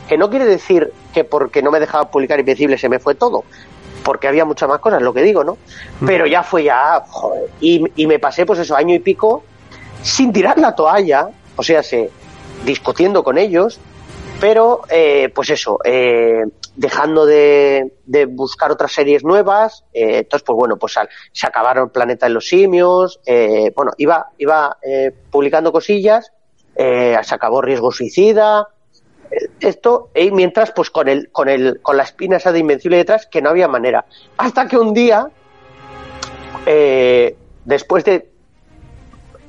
[0.10, 3.46] Que no quiere decir que porque no me dejaba publicar Invencible se me fue todo.
[4.04, 5.58] Porque había muchas más cosas, lo que digo, ¿no?
[6.02, 6.06] Hmm.
[6.06, 9.44] Pero ya fue ya, joder, y, y me pasé pues eso, año y pico,
[10.02, 12.10] sin tirar la toalla, o sea, se,
[12.66, 13.80] discutiendo con ellos,
[14.40, 16.44] pero eh, pues eso, eh,
[16.76, 17.92] dejando de,
[18.30, 20.96] buscar otras series nuevas, eh, entonces pues bueno, pues
[21.32, 23.20] se acabaron Planeta de los Simios,
[23.76, 24.78] bueno, iba, iba
[25.30, 26.32] publicando cosillas,
[26.76, 28.68] se acabó Riesgo Suicida,
[29.60, 33.28] esto, y mientras pues con el, con el, con la espina esa de Invencible detrás,
[33.28, 34.06] que no había manera.
[34.38, 35.30] Hasta que un día,
[37.66, 38.30] después de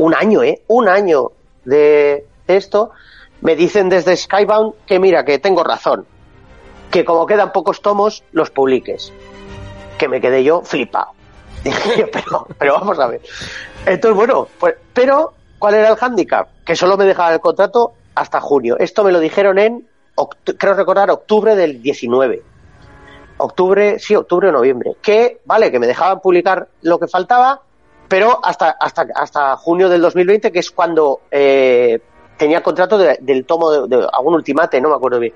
[0.00, 0.62] un año, ¿eh?
[0.68, 1.32] Un año
[1.64, 2.90] de, esto,
[3.42, 6.06] me dicen desde Skybound que mira, que tengo razón,
[6.90, 9.12] que como quedan pocos tomos, los publiques.
[9.98, 11.10] Que me quedé yo flipado.
[11.64, 13.20] Dije pero, pero vamos a ver.
[13.84, 16.48] Entonces, bueno, pues, pero, ¿cuál era el hándicap?
[16.64, 18.76] Que solo me dejaban el contrato hasta junio.
[18.78, 19.88] Esto me lo dijeron en,
[20.58, 22.42] creo recordar, octubre del 19.
[23.38, 24.96] Octubre, sí, octubre o noviembre.
[25.00, 27.62] Que, vale, que me dejaban publicar lo que faltaba,
[28.08, 32.00] pero hasta, hasta, hasta junio del 2020, que es cuando eh,
[32.36, 35.34] tenía contrato del tomo de, algún ultimate, no me acuerdo bien.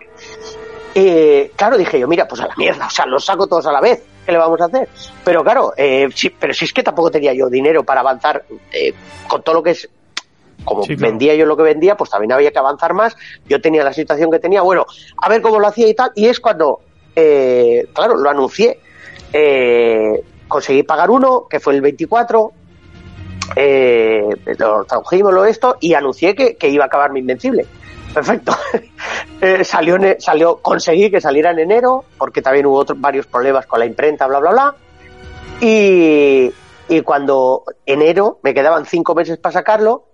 [0.95, 3.73] Eh, claro, dije yo, mira, pues a la mierda, o sea, los saco todos a
[3.73, 4.89] la vez, ¿qué le vamos a hacer?
[5.23, 8.95] Pero claro, eh, sí, pero si es que tampoco tenía yo dinero para avanzar eh,
[9.29, 9.89] con todo lo que es
[10.64, 11.12] como Sí, claro.
[11.12, 13.16] vendía yo lo que vendía, pues también había que avanzar más.
[13.46, 14.87] Yo tenía la situación que tenía, bueno,
[15.18, 16.11] a ver cómo lo hacía y tal.
[16.14, 16.81] Y es cuando,
[17.16, 18.81] eh, claro, lo anuncié.
[19.33, 22.53] Eh, conseguí pagar uno, que fue el 24.
[23.57, 27.66] Eh, lo tradujimos lo esto y anuncié que, que iba a acabar mi invencible.
[28.12, 28.53] Perfecto.
[29.40, 33.66] Eh, salió, en- salió, conseguí que saliera en enero, porque también hubo otros, varios problemas
[33.66, 34.74] con la imprenta, bla, bla, bla.
[35.61, 36.50] Y,
[36.88, 40.05] y cuando enero me quedaban cinco meses para sacarlo,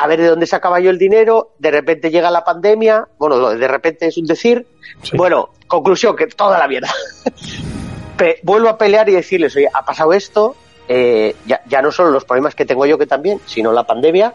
[0.00, 3.68] a ver de dónde sacaba yo el dinero, de repente llega la pandemia, bueno, de
[3.68, 4.66] repente es un decir,
[5.02, 5.14] Sí.
[5.14, 6.88] bueno, conclusión, que toda la mierda.
[8.42, 10.56] Vuelvo a pelear y decirles, oye, ha pasado esto,
[10.88, 14.32] eh, ya, ya no solo los problemas que tengo yo que también, sino la pandemia,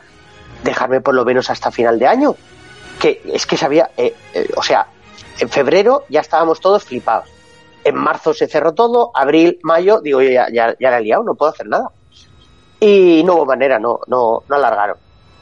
[0.63, 2.35] dejarme por lo menos hasta final de año.
[2.99, 4.85] Que es que sabía, eh, eh, o sea,
[5.39, 7.27] en febrero ya estábamos todos flipados.
[7.83, 11.23] En marzo se cerró todo, abril, mayo, digo, yo ya, ya, ya la he liado,
[11.23, 11.89] no puedo hacer nada.
[12.79, 14.97] Y no hubo manera, no, no, no alargaron.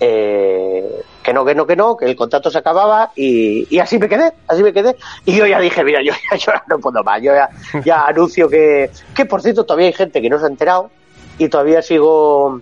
[0.05, 3.97] Eh, que no, que no, que no, que el contrato se acababa y, y así
[3.97, 4.97] me quedé, así me quedé.
[5.25, 7.49] Y yo ya dije, mira, yo, ya- yo no puedo más, yo ya,
[7.85, 10.89] ya anuncio que, que por cierto todavía hay gente que no se ha enterado
[11.37, 12.59] y todavía sigo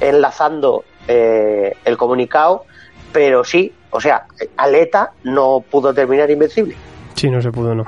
[0.00, 2.64] enlazando eh, el comunicado,
[3.12, 4.26] pero sí, o sea,
[4.56, 6.76] Aleta no pudo terminar Invencible.
[7.14, 7.84] Sí, no se pudo, no.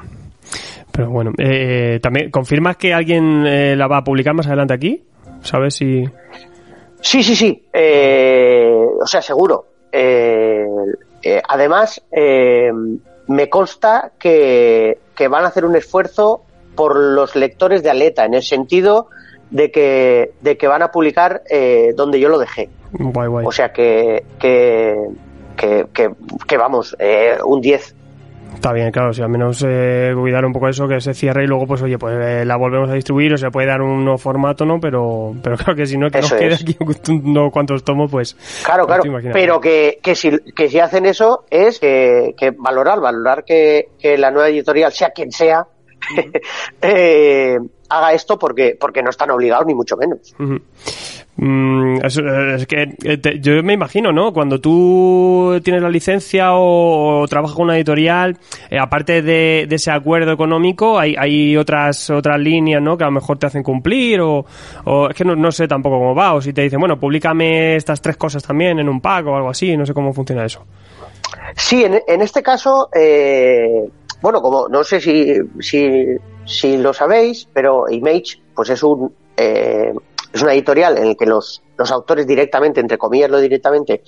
[0.90, 5.04] Pero bueno, eh, también, ¿confirmas que alguien eh, la va a publicar más adelante aquí?
[5.42, 6.04] ¿Sabes si...?
[7.06, 7.62] Sí, sí, sí.
[7.72, 9.66] eh, o sea, seguro.
[9.92, 10.66] Eh,
[11.22, 12.72] eh, además, eh,
[13.28, 16.42] me consta que, que van a hacer un esfuerzo
[16.74, 19.06] por los lectores de Aleta, en el sentido
[19.50, 22.70] de que, de que van a publicar eh, donde yo lo dejé.
[22.92, 23.46] Guay, guay.
[23.46, 24.96] O sea que, que,
[25.56, 26.10] que, que,
[26.48, 27.94] que vamos, eh, un 10.
[28.54, 31.46] Está bien, claro, si al menos eh, cuidar un poco eso, que se cierre y
[31.46, 34.18] luego, pues oye, pues eh, la volvemos a distribuir o se puede dar un nuevo
[34.18, 34.80] formato, ¿no?
[34.80, 36.76] Pero, pero claro que si no, que nos quede aquí
[37.10, 38.36] unos cuantos tomos, pues...
[38.64, 39.30] Claro, pues claro.
[39.32, 44.16] Pero que, que, si, que si hacen eso es que, que valorar, valorar que, que
[44.16, 45.66] la nueva editorial, sea quien sea,
[46.82, 47.56] eh,
[47.88, 50.34] haga esto porque, porque no están obligados ni mucho menos.
[51.38, 54.32] Mm, es, es que eh, te- yo me imagino, ¿no?
[54.32, 58.38] Cuando tú tienes la licencia o, o trabajas con una editorial,
[58.70, 62.96] eh, aparte de, de ese acuerdo económico, hay, hay otras otras líneas, ¿no?
[62.96, 64.46] Que a lo mejor te hacen cumplir o,
[64.86, 67.76] o es que no, no sé tampoco cómo va, o si te dicen, bueno, públicame
[67.76, 70.64] estas tres cosas también en un pack o algo así, no sé cómo funciona eso.
[71.54, 73.84] Sí, en, en este caso, eh,
[74.22, 76.06] bueno, como no sé si, si,
[76.46, 79.92] si lo sabéis, pero Image, pues es un eh,
[80.32, 84.02] es una editorial en el que los, los autores directamente, entre comillas, lo directamente,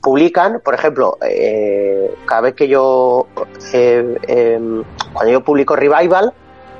[0.00, 3.26] publican, por ejemplo, eh, cada vez que yo,
[3.72, 6.32] eh, em, cuando yo publico Revival,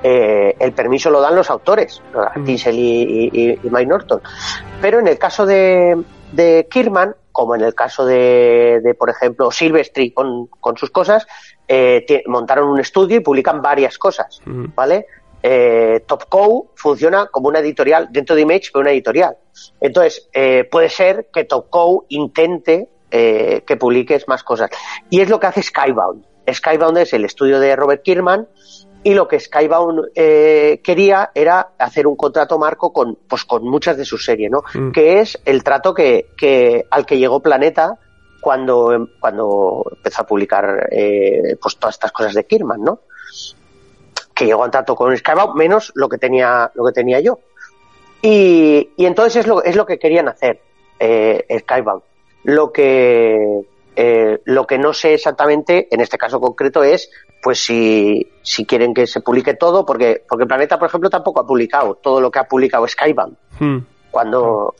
[0.02, 2.02] eh, el permiso lo dan los autores,
[2.36, 2.44] Mm.
[2.44, 4.20] Diesel y, y, y Mike Norton.
[4.80, 5.96] Pero en el caso de,
[6.32, 11.26] de Kirman, como en el caso de, de por ejemplo, Silvestri con, con sus cosas,
[11.68, 14.40] eh, montaron un estudio y publican varias cosas.
[14.44, 15.06] ¿vale?
[15.42, 19.36] Eh, Topco funciona como una editorial dentro de Image, pero una editorial.
[19.80, 24.70] Entonces, eh, puede ser que Topco intente eh, que publiques más cosas.
[25.08, 26.24] Y es lo que hace Skybound.
[26.52, 28.48] Skybound es el estudio de Robert Kierman
[29.02, 33.96] y lo que Skybound eh, quería era hacer un contrato marco con, pues, con muchas
[33.96, 34.62] de sus series, ¿no?
[34.74, 34.90] Mm.
[34.92, 37.98] Que es el trato que, que al que llegó Planeta
[38.40, 43.00] cuando, cuando empezó a publicar eh, pues todas estas cosas de Kierman, ¿no?
[44.34, 47.38] Que llegó a trato con Skybound menos lo que tenía, lo que tenía yo.
[48.22, 50.60] Y, y entonces es lo, es lo que querían hacer
[50.98, 52.02] eh, Skybound.
[52.44, 53.62] Lo que,
[53.96, 57.10] eh, lo que no sé exactamente, en este caso concreto, es
[57.42, 61.46] pues si, si quieren que se publique todo, porque, porque Planeta, por ejemplo, tampoco ha
[61.46, 63.36] publicado todo lo que ha publicado Skybound.
[63.58, 63.78] Mm.
[64.10, 64.74] Cuando,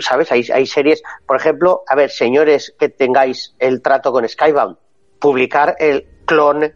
[0.00, 0.30] ¿sabes?
[0.32, 4.76] Hay, hay series, por ejemplo, a ver, señores que tengáis el trato con Skybound,
[5.18, 6.72] publicar el clon,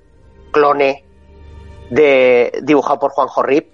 [0.51, 1.05] clone
[1.91, 3.69] de dibujado por Juanjo Rip,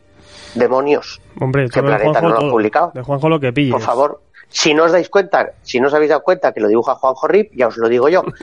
[0.55, 1.21] demonios.
[1.41, 2.91] Hombre, ¿Qué todo de planeta Juanjo no lo ha publicado?
[2.95, 3.73] De Juanjo lo que pilles.
[3.73, 6.69] Por favor, si no os dais cuenta, si no os habéis dado cuenta que lo
[6.69, 8.23] dibuja Juanjo Rip, ya os lo digo yo.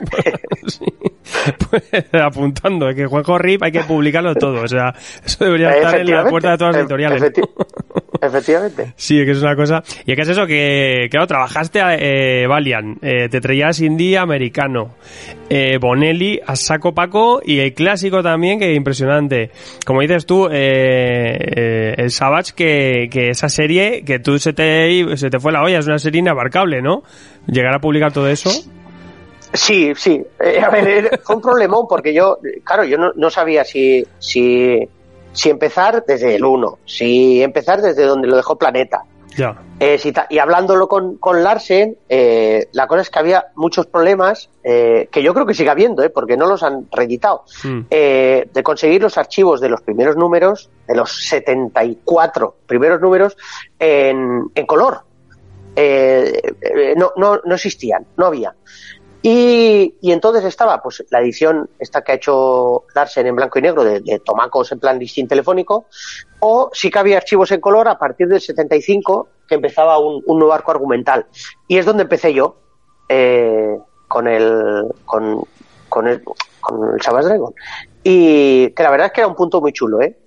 [0.66, 0.84] Sí.
[1.68, 1.82] Pues,
[2.22, 4.62] apuntando, es que Juanjo Rip hay que publicarlo todo.
[4.62, 7.58] O sea, eso debería estar en la puerta de todas las Efectivamente, editoriales.
[7.58, 7.83] efecti-
[8.20, 8.92] Efectivamente.
[8.96, 9.82] Sí, es que es una cosa.
[10.06, 14.18] Y es que es eso, que, claro, trabajaste a eh, Valiant, eh, te traías indie
[14.18, 14.94] americano,
[15.50, 19.50] eh, Bonelli, a saco Paco y el clásico también, que impresionante.
[19.84, 25.16] Como dices tú, eh, eh, el Savage, que, que esa serie, que tú se te,
[25.16, 27.02] se te fue la olla, es una serie inabarcable, ¿no?
[27.46, 28.50] Llegar a publicar todo eso.
[29.52, 30.20] Sí, sí.
[30.40, 34.80] Eh, a ver, fue un problemón porque yo, claro, yo no, no sabía si, si,
[35.34, 39.02] si empezar desde el 1, si empezar desde donde lo dejó Planeta.
[39.36, 39.60] Ya.
[39.80, 44.48] Eh, si y hablándolo con, con Larsen, eh, la cosa es que había muchos problemas,
[44.62, 47.80] eh, que yo creo que sigue habiendo, eh, porque no los han reeditado, Mm.
[47.90, 53.36] eh, de conseguir los archivos de los primeros números, de los 74 primeros números,
[53.78, 55.00] en, en color.
[55.76, 56.40] Eh,
[56.96, 58.54] no, no, no existían, no había.
[59.26, 63.62] Y, y entonces estaba pues la edición esta que ha hecho Larsen en blanco y
[63.62, 65.86] negro de, de tomacos en plan listín telefónico
[66.40, 70.52] o sí que había archivos en color a partir del 75 que empezaba un, nuevo
[70.52, 71.24] arco argumental.
[71.66, 72.56] Y es donde empecé yo
[73.08, 75.42] eh, con el con,
[75.88, 76.22] con el
[76.60, 77.54] con el Savage Dragon
[78.02, 80.18] y que la verdad es que era un punto muy chulo eh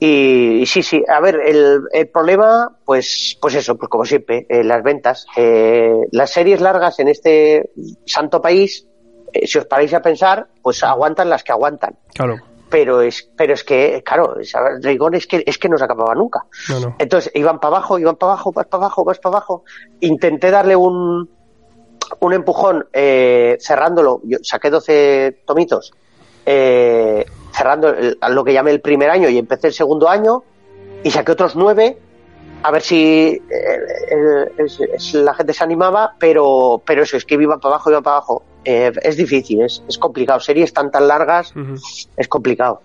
[0.00, 4.46] y, y sí, sí, a ver, el, el problema, pues, pues eso, pues como siempre,
[4.48, 5.26] eh, las ventas.
[5.36, 7.70] Eh, las series largas en este
[8.06, 8.86] santo país,
[9.32, 11.96] eh, si os paráis a pensar, pues aguantan las que aguantan.
[12.14, 12.36] Claro.
[12.70, 14.36] Pero es, pero es que, claro,
[14.80, 16.44] Dragon es que, es que no se acababa nunca.
[16.68, 16.96] No, no.
[16.98, 19.64] Entonces iban para abajo, iban para abajo, vas para abajo, vas para abajo.
[20.00, 21.28] Intenté darle un,
[22.20, 24.20] un empujón eh, cerrándolo.
[24.24, 25.92] Yo saqué 12 tomitos,
[26.44, 27.24] eh,
[27.58, 30.44] cerrando el- lo que llamé el primer año y empecé el segundo año
[31.02, 31.98] y saqué otros nueve
[32.62, 37.60] a ver si eh, es- la gente se animaba, pero, pero eso es que iban
[37.60, 38.42] para abajo, iban para abajo.
[38.70, 40.38] Eh, es difícil, es, es complicado.
[40.40, 41.54] Series tan tan largas
[42.18, 42.82] es complicado.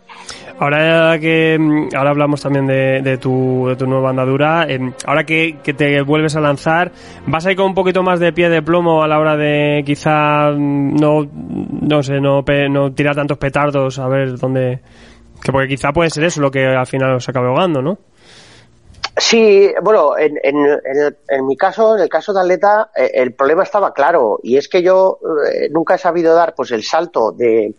[0.57, 5.25] Ahora que mm, ahora hablamos también de, de tu, de tu nueva andadura, em, ahora
[5.25, 6.93] que, que te vuelves a lanzar,
[7.27, 9.83] ¿vas a ir con un poquito más de pie de plomo a la hora de
[9.85, 11.27] quizá mm, no,
[11.81, 14.79] no sé, no, no tirar tantos petardos a ver dónde...
[15.43, 17.97] Que porque quizá puede ser eso lo que al final os acabe ahogando, ¿no?
[19.15, 23.11] Sí, bueno, en, en, en, el- en mi caso, en el caso de Atleta, eh,
[23.13, 25.19] el problema estaba claro y es que yo
[25.51, 27.73] eh, nunca he sabido dar pues el salto de,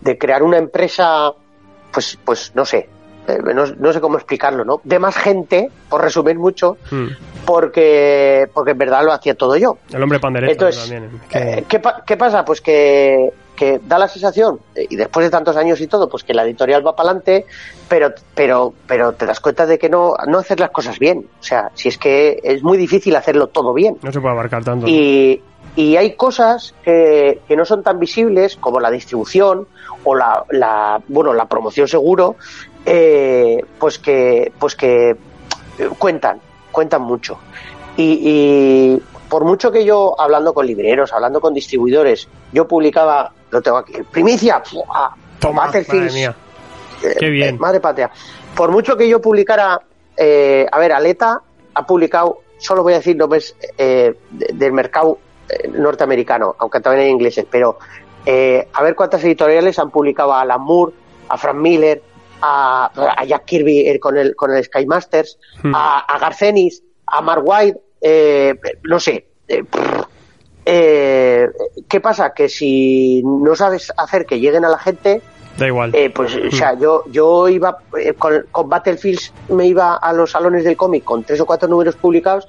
[0.00, 1.32] de crear una empresa,
[1.92, 2.88] pues, pues no sé,
[3.28, 4.80] eh, no, no sé cómo explicarlo, ¿no?
[4.84, 7.08] De más gente, por resumir mucho, Mm.
[7.44, 9.76] porque, porque en verdad lo hacía todo yo.
[9.92, 11.64] El hombre pandereta Entonces, también.
[11.68, 12.42] ¿qué, pa- qué pasa?
[12.42, 16.24] Pues que, que da la sensación, eh, y después de tantos años y todo, pues
[16.24, 17.46] que la editorial va para adelante,
[17.88, 21.26] pero, pero, pero te das cuenta de que no, no haces las cosas bien.
[21.40, 23.96] O sea, si es que es muy difícil hacerlo todo bien.
[24.02, 24.86] no se puede abarcar tanto.
[24.88, 25.42] Y,
[25.76, 29.66] y hay cosas que, que no son tan visibles como la distribución
[30.04, 32.36] o la, la bueno la promoción seguro
[32.84, 35.16] eh, pues que pues que eh,
[35.98, 36.38] cuentan
[36.70, 37.38] cuentan mucho
[37.96, 39.02] y, y
[39.34, 43.94] por mucho que yo hablando con libreros hablando con distribuidores yo publicaba lo tengo aquí
[44.08, 45.12] primicia ¡fua!
[45.40, 46.36] Toma, madre mía.
[47.02, 47.56] eh, Qué bien.
[47.56, 48.12] eh, madre patria.
[48.54, 49.80] Por mucho que yo publicara,
[50.16, 51.42] eh, a ver, Aleta
[51.74, 55.18] ha publicado, solo voy a decir nombres eh, de- del mercado
[55.72, 57.78] norteamericano, aunque también hay ingleses, pero
[58.72, 60.92] a ver cuántas editoriales han publicado a Alan Moore,
[61.28, 62.00] a Frank Miller,
[62.40, 65.74] a, a Jack Kirby con el, con el Sky Masters, Hmm.
[65.74, 69.26] a, a Garcenis, a Mark White, eh, no sé.
[69.48, 69.64] eh,
[70.66, 71.48] eh,
[71.88, 72.32] ¿Qué pasa?
[72.32, 75.20] Que si no sabes hacer que lleguen a la gente,
[75.58, 75.94] Da igual.
[75.94, 80.30] eh, pues, o sea, yo, yo iba eh, con, con Battlefields, me iba a los
[80.32, 82.48] salones del cómic con tres o cuatro números publicados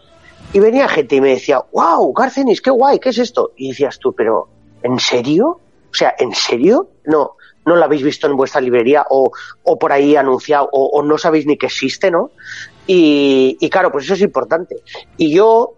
[0.53, 3.51] y venía gente y me decía, wow, Garcenis, qué guay, ¿qué es esto?
[3.57, 4.47] Y decías tú, pero,
[4.83, 5.59] ¿en serio?
[5.91, 6.87] O sea, ¿en serio?
[7.05, 9.31] No, no lo habéis visto en vuestra librería o,
[9.63, 12.31] o por ahí anunciado o, o no sabéis ni que existe, ¿no?
[12.87, 14.77] Y, y claro, pues eso es importante.
[15.17, 15.73] Y yo,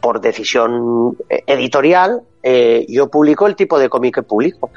[0.00, 4.70] por decisión eh, editorial, eh, yo publico el tipo de cómic que publico,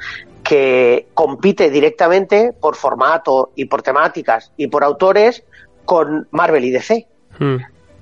[0.44, 5.44] que compite directamente por formato y por temáticas y por autores
[5.86, 7.08] con Marvel y DC.
[7.40, 7.58] Mm.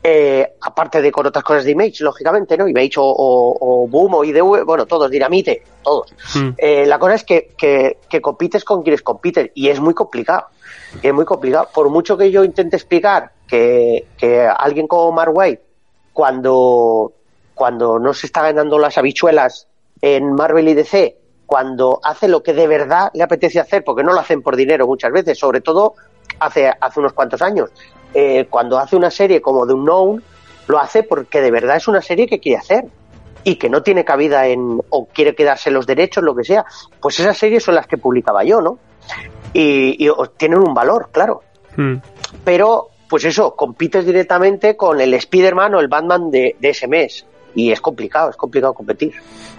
[0.08, 2.68] Eh, aparte de con otras cosas de Image, lógicamente, ¿no?
[2.68, 6.13] Image o, o, o Boom o IDV, bueno, todos, Dinamite, todos.
[6.36, 6.50] Mm.
[6.60, 10.46] Eh, la cosa es que, que, que compites con quienes compiten y es muy complicado.
[11.02, 11.70] Es muy complicado.
[11.74, 15.63] Por mucho que yo intente explicar que, que alguien como Mark White,
[16.13, 17.12] cuando,
[17.56, 19.68] cuando no se está ganando las habichuelas
[20.02, 24.13] en Marvel y DC, cuando hace lo que de verdad le apetece hacer, porque no
[24.13, 25.96] lo hacen por dinero muchas veces, sobre todo
[26.39, 27.72] hace, hace unos cuantos años.
[28.18, 30.24] Eh, cuando hace una serie como The Unknown,
[30.68, 32.86] lo hace porque de verdad es una serie que quiere hacer
[33.44, 36.66] y que no tiene cabida en o quiere quedarse los derechos, lo que sea,
[37.02, 38.80] pues esas series son las que publicaba yo, ¿no?
[39.54, 41.44] Y, y tienen un valor, claro.
[41.76, 41.96] Mm.
[42.46, 47.26] Pero, pues eso, compites directamente con el Spider-Man o el Batman de, de ese mes.
[47.56, 49.13] Y es complicado, es complicado competir.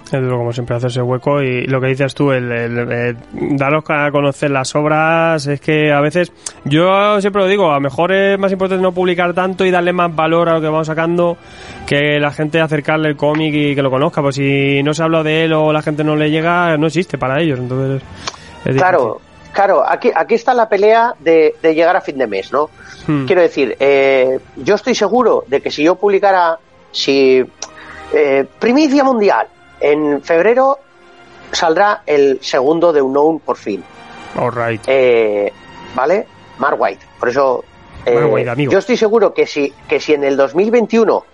[0.04, 1.42] Es duro, como siempre, hacerse hueco.
[1.42, 3.16] Y lo que dices tú, el, el- el
[3.56, 6.30] daros a conocer las obras, es que a veces,
[6.64, 9.92] yo siempre lo digo, a lo mejor es más importante no publicar tanto y darle
[9.92, 11.36] más valor a lo que vamos sacando
[11.86, 14.20] que la gente acercarle el cómic y que lo conozca.
[14.22, 17.18] Pues si no se habla de él o la gente no le llega, no existe
[17.18, 17.58] para ellos.
[17.58, 18.02] Entonces,
[18.64, 19.20] es Claro,
[19.52, 22.68] Claro, aquí, aquí está la pelea de, de llegar a fin de mes, ¿no?
[23.06, 23.24] Hmm.
[23.24, 26.58] Quiero decir, eh, yo estoy seguro de que si yo publicara,
[26.92, 27.42] si
[28.12, 29.46] eh, primicia mundial,
[29.80, 30.78] en febrero
[31.52, 33.82] saldrá el segundo de Unknown por fin.
[34.38, 34.80] All right.
[34.86, 35.52] Eh,
[35.94, 36.26] ¿Vale?
[36.58, 37.04] Mark White.
[37.18, 37.64] Por eso.
[38.04, 38.72] eh, Mark White, amigo.
[38.72, 41.24] Yo estoy seguro que si, que si en el 2021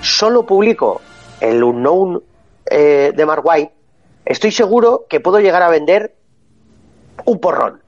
[0.00, 1.00] solo publico
[1.40, 2.22] el Unknown
[2.66, 3.72] eh, de Mark White,
[4.24, 6.14] estoy seguro que puedo llegar a vender
[7.24, 7.80] un porrón.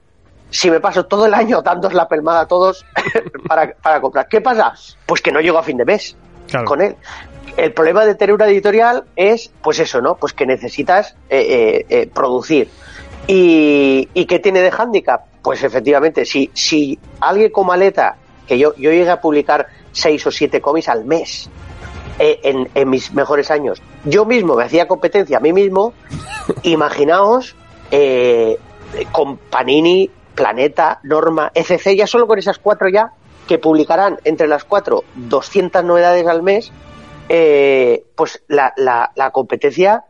[0.49, 2.85] Si me paso todo el año dándos la pelmada a todos
[3.47, 4.27] para, para comprar.
[4.27, 4.73] ¿Qué pasa?
[5.05, 6.15] Pues que no llego a fin de mes
[6.47, 6.65] Claro.
[6.65, 6.95] con él.
[7.55, 10.15] El problema de tener una editorial es, pues eso, ¿no?
[10.15, 12.69] Pues que necesitas eh, eh, eh, producir.
[13.27, 15.25] ¿Y, ¿Y qué tiene de hándicap?
[15.41, 20.31] Pues efectivamente, si, si alguien como Aleta, que yo, yo llegué a publicar seis o
[20.31, 21.49] siete cómics al mes
[22.19, 25.93] eh, en, en mis mejores años, yo mismo me hacía competencia a mí mismo,
[26.63, 27.55] imaginaos
[27.91, 28.57] eh,
[29.11, 33.13] con Panini, Planeta, Norma, ECC, ya solo con esas cuatro ya,
[33.47, 36.71] que publicarán entre las cuatro 200 novedades al mes,
[37.29, 40.03] eh, pues la, la, la competencia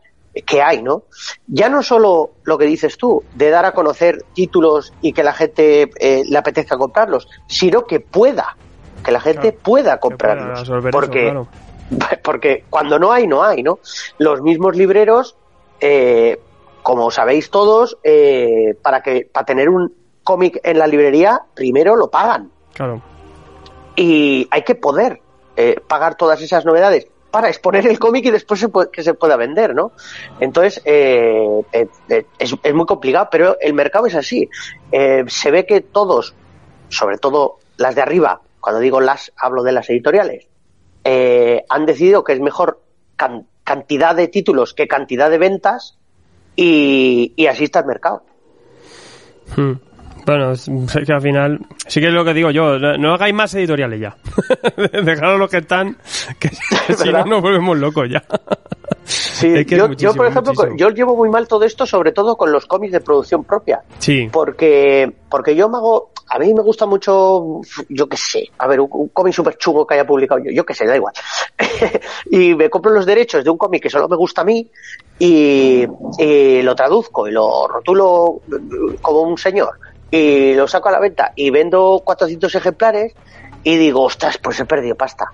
[0.46, 1.04] que hay, ¿no?
[1.46, 5.32] Ya no solo lo que dices tú, de dar a conocer títulos y que la
[5.32, 8.56] gente eh, le apetezca comprarlos, sino que pueda,
[9.04, 10.62] que la gente Claro, pueda comprarlos.
[10.62, 11.46] eso, Porque, claro.
[12.24, 13.78] porque cuando no hay, no hay, ¿no?
[14.18, 15.36] Los mismos libreros,
[15.80, 16.40] eh,
[16.82, 19.94] como sabéis todos, eh, para que para tener un
[20.24, 23.00] cómic en la librería, primero lo pagan Claro.
[23.94, 25.20] y hay que poder
[25.56, 29.14] eh, pagar todas esas novedades para exponer el cómic y después se puede- que se
[29.14, 29.92] pueda vender, ¿no?
[30.38, 34.48] Entonces, eh, eh, eh, es, muy complicado, pero el mercado es así.
[34.92, 36.34] Eh, se ve que todos,
[36.88, 40.46] sobre todo las de arriba, cuando digo las, hablo de las editoriales,
[41.68, 42.80] han decidido que es mejor
[43.16, 45.98] can- cantidad de títulos que cantidad de ventas
[46.56, 48.22] y, y así está el mercado.
[49.56, 49.72] Hmm.
[50.26, 50.70] Bueno, es,
[51.06, 54.00] que al final, sí que es lo que digo yo, no, no hagáis más editoriales
[54.00, 54.16] ya.
[55.02, 55.96] Dejaros los que están,
[56.38, 56.48] que
[56.96, 58.24] si no nos volvemos locos ya.
[59.04, 60.76] Sí, Es que es yo, por ejemplo, muchísimo.
[60.76, 63.82] yo llevo muy mal todo esto, sobre todo con los cómics de producción propia.
[63.98, 68.66] Sí, porque porque yo me hago a mí me gusta mucho yo qué sé a
[68.66, 71.12] ver un, un cómic súper chungo que haya publicado yo yo qué sé da igual
[72.30, 74.66] y me compro los derechos de un cómic que solo me gusta a mí
[75.18, 75.84] y,
[76.18, 78.40] y lo traduzco y lo rotulo
[79.02, 79.74] como un señor
[80.14, 83.14] y lo saco a la venta y vendo 400 ejemplares
[83.64, 85.26] y digo ostras pues he perdido pasta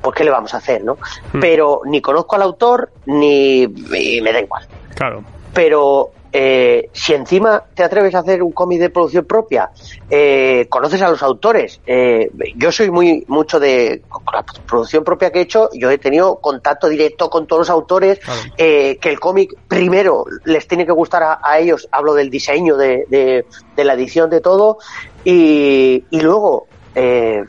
[0.00, 0.96] pues qué le vamos a hacer no
[1.32, 1.40] Hmm.
[1.40, 5.24] pero ni conozco al autor ni me da igual claro.
[5.52, 9.70] pero eh, si encima te atreves a hacer un cómic de producción propia,
[10.10, 11.80] eh, conoces a los autores.
[11.86, 15.70] eh, yo soy muy mucho de con la producción propia que he hecho.
[15.72, 18.18] Yo he tenido contacto directo con todos los autores.
[18.18, 18.40] Claro.
[18.56, 21.88] eh, que el cómic primero les tiene que gustar a, a ellos.
[21.92, 24.78] Hablo del diseño, de, de- de la edición, de todo.
[25.24, 27.44] Y, y luego eh,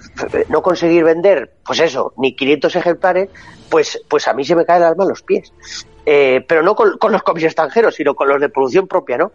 [0.49, 3.29] no conseguir vender, pues eso, ni 500 ejemplares,
[3.69, 5.51] pues, pues a mí se me cae el alma a los pies.
[6.11, 9.31] Eh, pero no con, los cómics extranjeros, sino con los de producción propia, ¿no?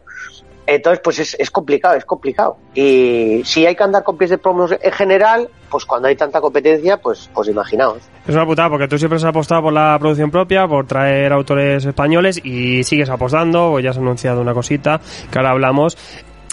[0.66, 2.56] Entonces, pues es, es complicado, es complicado.
[2.74, 6.40] Y si hay que andar con pies de promos en general, pues cuando hay tanta
[6.40, 7.98] competencia, pues, pues imaginaos.
[8.26, 11.86] Es una putada porque tú siempre has apostado por la producción propia, por traer autores
[11.86, 15.00] españoles y sigues apostando, o ya has anunciado una cosita
[15.30, 15.96] que ahora hablamos.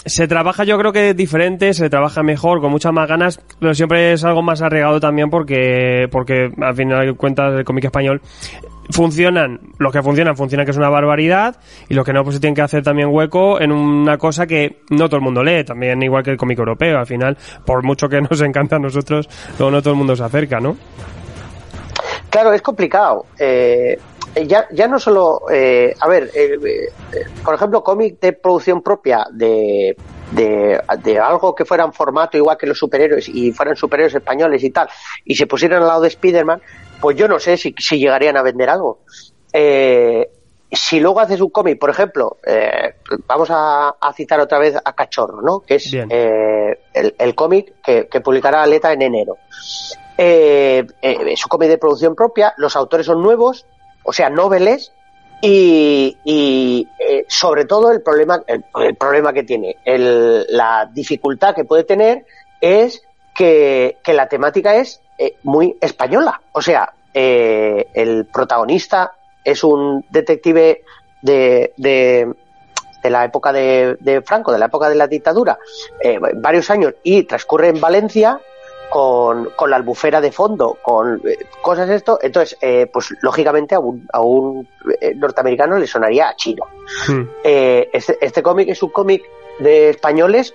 [0.04, 4.12] Se trabaja yo creo que diferente, se trabaja mejor, con muchas más ganas, pero siempre
[4.12, 8.20] es algo más arregado también porque, porque al final cuentas el cómic español
[8.92, 11.56] funcionan, los que funcionan, funcionan que es una barbaridad
[11.88, 14.82] y los que no pues se tienen que hacer también hueco en una cosa que
[14.90, 18.08] no todo el mundo lee, también igual que el cómic europeo, al final, por mucho
[18.08, 19.28] que nos encanta a nosotros,
[19.58, 20.76] luego no todo el mundo se acerca, ¿no?
[22.30, 23.26] Claro, es complicado.
[23.38, 23.98] Eh,
[24.46, 29.26] ya, ya no solo, eh, a ver, eh, eh, por ejemplo, cómic de producción propia
[29.30, 29.94] de,
[30.30, 34.64] de, de algo que fuera en formato igual que los superhéroes y fueran superhéroes españoles
[34.64, 34.88] y tal,
[35.24, 36.62] y se pusieran al lado de Spider-Man,
[37.02, 39.00] pues yo no sé si, si llegarían a vender algo.
[39.52, 40.30] Eh,
[40.70, 42.94] si luego haces un cómic, por ejemplo, eh,
[43.26, 45.60] vamos a, a citar otra vez a Cachorro, ¿no?
[45.60, 49.36] Que es eh, el, el cómic que, que publicará Aleta en enero.
[50.16, 53.66] Eh, eh, es un cómic de producción propia, los autores son nuevos,
[54.04, 54.92] o sea, noveles,
[55.42, 56.88] y, y,
[57.28, 62.24] sobre todo el problema, el, el problema que tiene, el- la dificultad que puede tener
[62.62, 63.02] es
[63.34, 66.40] que, que la temática es eh, muy española.
[66.52, 69.12] O sea, eh, el protagonista
[69.44, 70.82] es un detective
[71.20, 72.32] de, de,
[73.02, 75.58] de la época de, de Franco, de la época de la dictadura,
[76.00, 78.40] eh, varios años, y transcurre en Valencia
[78.90, 83.80] con, con la albufera de fondo, con eh, cosas esto, entonces, eh, pues lógicamente a
[83.80, 84.68] un, a un
[85.16, 86.64] norteamericano le sonaría a chino.
[87.08, 87.22] Hmm.
[87.42, 89.22] Este, este cómic es un cómic
[89.58, 90.54] de españoles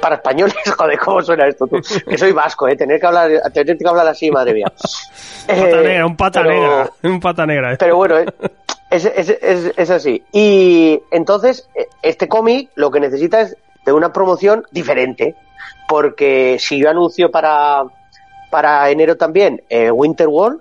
[0.00, 1.80] para españoles, joder, ¿cómo suena esto tú?
[2.08, 2.76] Que soy vasco, ¿eh?
[2.76, 4.66] Tener que hablar, tener que hablar así, madre mía.
[5.46, 6.90] Pata Eh, negra, un pata pero- negra.
[7.02, 7.72] Un pata negra.
[7.72, 7.76] eh.
[7.78, 8.16] Pero bueno,
[8.90, 10.22] es, es, es, es así.
[10.32, 15.34] Y entonces, eh, este cómic lo que necesita es de una promoción diferente.
[15.86, 17.84] Porque si yo anuncio para,
[18.50, 20.60] para enero también eh, Winter World,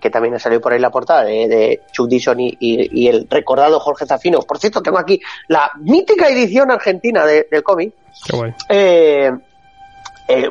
[0.00, 3.08] que, también ha salido por ahí la portada de, de Chuck Dixon y, y- y
[3.08, 4.38] el recordado Jorge Zafino.
[4.42, 7.92] Por cierto, tengo aquí la mítica edición argentina de- del cómic.
[8.24, 8.54] Qué guay.
[8.68, 9.30] Eh,
[10.28, 10.50] eh,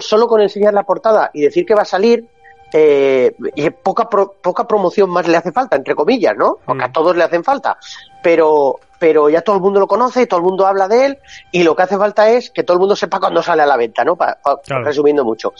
[0.00, 2.26] solo con enseñar la portada y decir que va a salir,
[2.72, 6.58] eh, y poca, pro- poca promoción más le hace falta, entre comillas, ¿no?
[6.64, 6.92] Porque a Mm.
[6.92, 7.78] todos le hacen falta.
[8.22, 11.18] Pero, pero ya todo el mundo lo conoce, todo el mundo habla de él,
[11.52, 13.76] y lo que hace falta es que todo el mundo sepa cuándo sale a la
[13.76, 14.16] venta, ¿no?
[14.16, 14.84] Pa- pa- Claro.
[14.84, 15.52] Resumiendo mucho.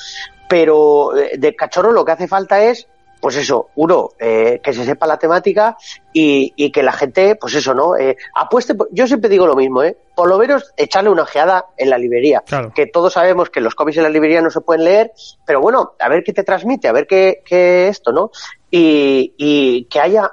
[0.48, 2.86] Pero eh, de cachorro lo que hace falta es
[3.21, 5.77] pues eso, uno, eh, que se sepa la temática
[6.12, 7.97] y, y que la gente, pues eso, ¿no?
[7.97, 9.97] Eh, apueste, por- yo siempre digo lo mismo, ¿eh?
[10.14, 12.43] Por lo menos echarle una ojeada en la librería.
[12.47, 12.73] Claro.
[12.75, 15.12] Que todos sabemos que los cómics en la librería no se pueden leer,
[15.47, 18.31] pero bueno, a ver qué te transmite, a ver qué, qué esto, ¿no?
[18.71, 20.31] Y, y que haya,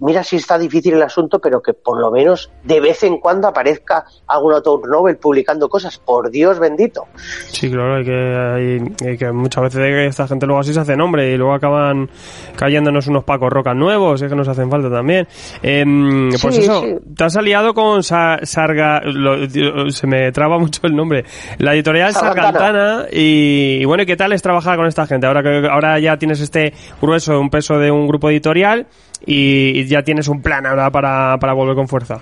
[0.00, 3.48] mira si está difícil el asunto, pero que por lo menos de vez en cuando
[3.48, 7.04] aparezca algún autor novel publicando cosas, por Dios bendito.
[7.16, 10.80] Sí, claro, hay que, hay, hay que muchas veces que esta gente luego así se
[10.80, 12.08] hace nombre y luego acaban
[12.56, 15.26] cayéndonos unos pacos rocas nuevos, es que nos hacen falta también.
[15.62, 16.94] Em, pues Sí, eso, sí.
[17.16, 21.24] te has aliado con Sa- Sarga, lo- se me traba mucho el nombre,
[21.58, 22.52] la editorial Sargantana.
[22.58, 25.26] Sargantana y, y bueno, ¿y qué tal es trabajar con esta gente?
[25.26, 28.86] Ahora que ahora ya tienes este grueso, un peso de un grupo editorial
[29.24, 32.20] y, y ya tienes un plan ahora para, para volver con fuerza.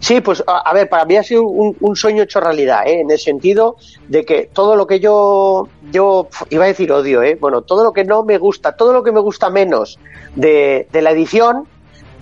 [0.00, 3.00] Sí, pues a, ver, para mí ha sido un, sueño hecho realidad, ¿eh?
[3.00, 3.76] en el sentido
[4.08, 7.36] de que todo lo que yo, yo iba a decir odio, ¿eh?
[7.38, 9.98] bueno, todo lo que no me gusta, todo lo que me gusta menos
[10.34, 11.66] de, de la edición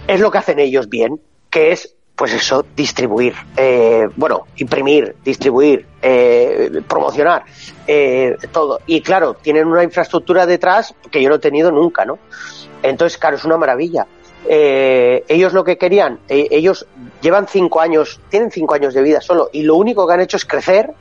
[0.09, 1.20] es lo que hacen ellos bien,
[1.51, 7.44] que es, pues eso, distribuir, eh, bueno, imprimir, distribuir, eh, promocionar,
[7.86, 8.80] eh, todo.
[8.86, 12.18] Y claro, tienen una infraestructura detrás que yo no he tenido nunca, ¿no?
[12.83, 14.07] Entonces, claro, es una maravilla.
[14.49, 16.87] Eh, ellos lo que querían, eh, ellos
[17.20, 20.37] llevan cinco años, tienen cinco años de vida solo, y lo único que han hecho
[20.37, 20.93] es crecer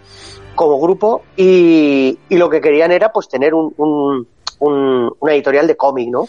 [0.56, 4.28] como grupo y, y lo que querían era pues tener un, un-
[4.60, 6.28] un- una editorial de cómic, ¿no?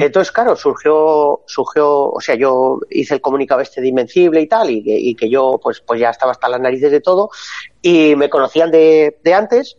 [0.00, 4.70] Entonces, claro, surgió, surgió, o sea, yo hice el comunicado este de Invencible y tal,
[4.70, 7.28] y, que- y que yo pues, pues ya estaba hasta las narices de todo,
[7.82, 9.76] y me conocían de, de antes,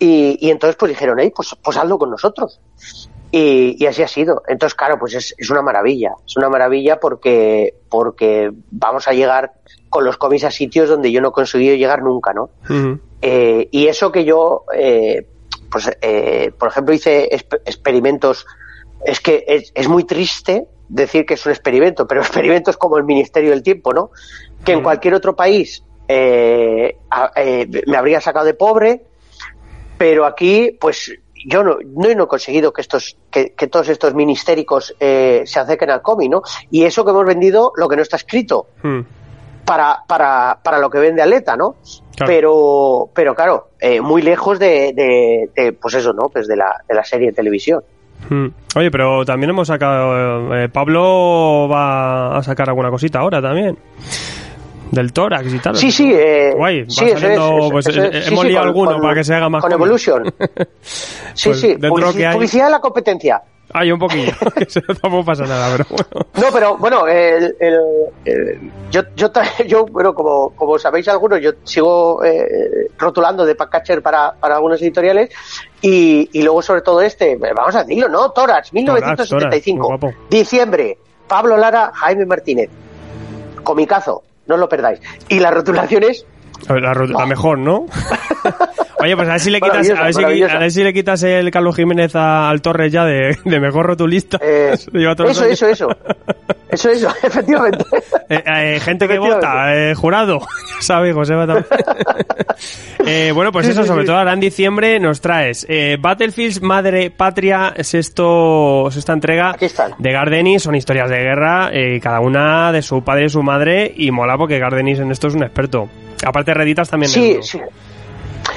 [0.00, 2.60] y, y entonces pues dijeron, hey, pues, pues hazlo con nosotros.
[3.30, 4.42] Y, y así ha sido.
[4.48, 6.12] Entonces, claro, pues es, es una maravilla.
[6.26, 9.52] Es una maravilla porque, porque vamos a llegar
[9.90, 12.50] con los cómics a sitios donde yo no he conseguido llegar nunca, ¿no?
[13.20, 15.26] Eh, y eso que yo, eh,
[15.70, 18.46] pues, eh, por ejemplo, hice exp- experimentos,
[19.04, 23.04] es que es, es muy triste decir que es un experimento, pero experimentos como el
[23.04, 24.10] Ministerio del Tiempo, ¿no?
[24.64, 26.96] Que en cualquier otro país eh,
[27.36, 29.02] eh, me habría sacado de pobre,
[29.98, 31.12] pero aquí, pues
[31.46, 35.60] yo no, no, no he conseguido que estos, que, que todos estos ministéricos eh, se
[35.60, 36.42] acerquen al cómic, ¿no?
[36.70, 39.00] Y eso que hemos vendido, lo que no está escrito Mm.
[39.64, 41.76] para, para, para lo que vende Aleta, ¿no?
[42.16, 42.32] Claro.
[42.32, 46.28] Pero, pero claro, eh, muy lejos de, de, de, pues eso, ¿no?
[46.28, 47.82] Pues de la, de la serie de televisión.
[48.30, 48.46] Mm.
[48.76, 50.56] Oye, pero también hemos sacado.
[50.56, 53.78] eh, Pablo va a sacar alguna cosita ahora también.
[54.90, 55.76] Del tórax y tal.
[55.76, 58.62] Sí, sí, eh, Guay, sí, saliendo, es, pues, eso eh, es, sí, hemos sí, liado
[58.62, 59.72] con- alguno con- para que se haga más Con.
[59.72, 60.34] Evolution.
[61.34, 63.42] Sí, Pues sí, dentro publici- que hay- publicidad de la competencia.
[63.74, 64.32] Hay un poquillo.
[64.56, 66.26] Eso tampoco pasa nada, pero bueno.
[66.34, 67.78] No, pero bueno, el, el-
[68.24, 69.30] el- yo, yo,
[69.66, 74.80] yo, bueno, como, como sabéis algunos, yo sigo eh, rotulando de packaging para, para algunas
[74.80, 75.28] editoriales
[75.82, 78.30] y, y luego sobre todo este, vamos a decirlo, ¿no?
[78.30, 80.16] Torax, 1975, Torax, guapo.
[80.30, 80.96] diciembre,
[81.28, 82.70] Pablo Lara, Jaime Martínez,
[83.62, 85.00] comicazo, no os lo perdáis.
[85.28, 86.26] Y las rotulaciones,
[86.68, 87.86] A ver, La, ru- la mejor, ¿no?
[89.00, 91.22] Oye, pues a ver si le quitas, a ver si, a ver si le quitas
[91.22, 94.38] el Carlos Jiménez a- al Torres ya de, de mejor rotulista.
[94.42, 94.90] eh, eso,
[95.22, 95.40] años.
[95.40, 95.88] eso, eso,
[96.70, 97.84] eso, eso, efectivamente.
[98.28, 100.40] Eh, eh, gente que vota, eh, jurado.
[100.78, 101.66] Ya sabes, Joseba también.
[103.04, 107.74] Eh, bueno, pues eso, sobre todo ahora en diciembre nos traes eh, Battlefields Madre Patria,
[107.80, 109.92] sexto, sexta entrega Aquí están.
[109.98, 110.62] de Gardenis.
[110.62, 113.92] Son historias de guerra, eh, cada una de su padre y su madre.
[113.96, 115.88] Y mola porque Gardenis en esto es un experto.
[116.24, 117.10] Aparte, Reditas también.
[117.10, 117.58] Sí, sí.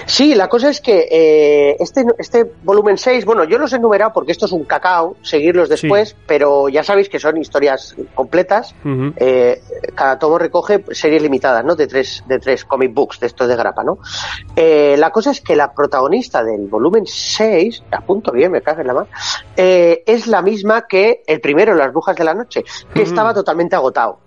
[0.05, 4.11] Sí, la cosa es que eh, este, este volumen 6, bueno, yo los he enumerado
[4.13, 6.15] porque esto es un cacao, seguirlos después, Sí.
[6.25, 8.73] pero ya sabéis que son historias completas.
[9.17, 9.61] Eh,
[9.95, 11.75] cada tomo recoge series limitadas, ¿no?
[11.75, 13.99] De tres, de tres comic books, de estos de grapa, ¿no?
[14.55, 18.87] Eh, la cosa es que la protagonista del volumen 6, apunto bien, me cago en
[18.87, 19.07] la mano,
[19.55, 23.75] eh, es la misma que el primero, Las Brujas de la Noche, que estaba totalmente
[23.75, 24.19] agotado.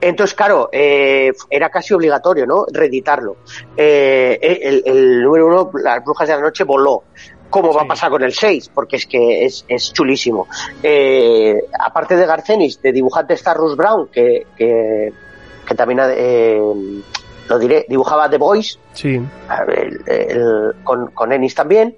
[0.00, 2.64] Entonces, claro, eh, era casi obligatorio, ¿no?
[2.72, 3.36] Reeditarlo.
[3.76, 7.04] Eh, el, el número uno, Las Brujas de la Noche, voló.
[7.50, 8.70] ¿Cómo va a pasar con el 6?
[8.74, 10.48] Porque es que es, es chulísimo.
[10.82, 15.12] Eh, aparte de Garcenis, de dibujante está Russ Brown, que, que,
[15.66, 16.58] que también eh,
[17.48, 19.20] lo diré, dibujaba The Boys, Sí.
[19.68, 21.94] el- el- con, con Ennis también.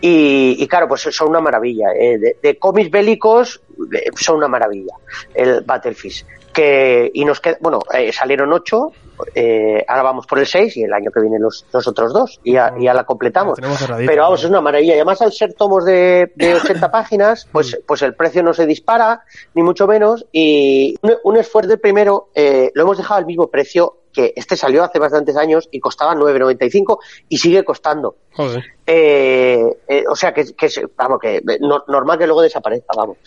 [0.00, 1.88] Y, y claro, pues son una maravilla.
[1.98, 3.60] eh, de, de cómics bélicos
[3.92, 4.94] eh, son una maravilla.
[5.34, 6.26] El Battlefield.
[6.54, 8.92] Que, y nos queda, bueno, eh, salieron ocho,
[9.34, 12.40] eh, ahora vamos por el seis y el año que viene los, los otros dos
[12.44, 13.58] y ya, ya la completamos.
[13.58, 14.46] La tenemos cerradita, Pero vamos, ¿no?
[14.46, 14.92] es una maravilla.
[14.92, 18.66] Y además, al ser tomos de, de 80 páginas, pues, pues el precio no se
[18.66, 19.22] dispara,
[19.54, 20.26] ni mucho menos.
[20.32, 24.82] Y un, un esfuerzo primero, eh, lo hemos dejado al mismo precio que este salió
[24.84, 26.98] hace bastantes años y costaba 9,95
[27.28, 28.16] y sigue costando.
[28.32, 28.64] Joder.
[28.86, 33.18] Eh, eh, o sea que, que vamos que no- normal que luego desaparezca, vamos.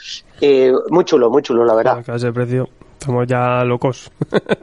[0.42, 2.04] Eh, muy chulo, muy chulo, la verdad.
[2.16, 2.68] Ese precio
[3.00, 4.12] estamos ya locos.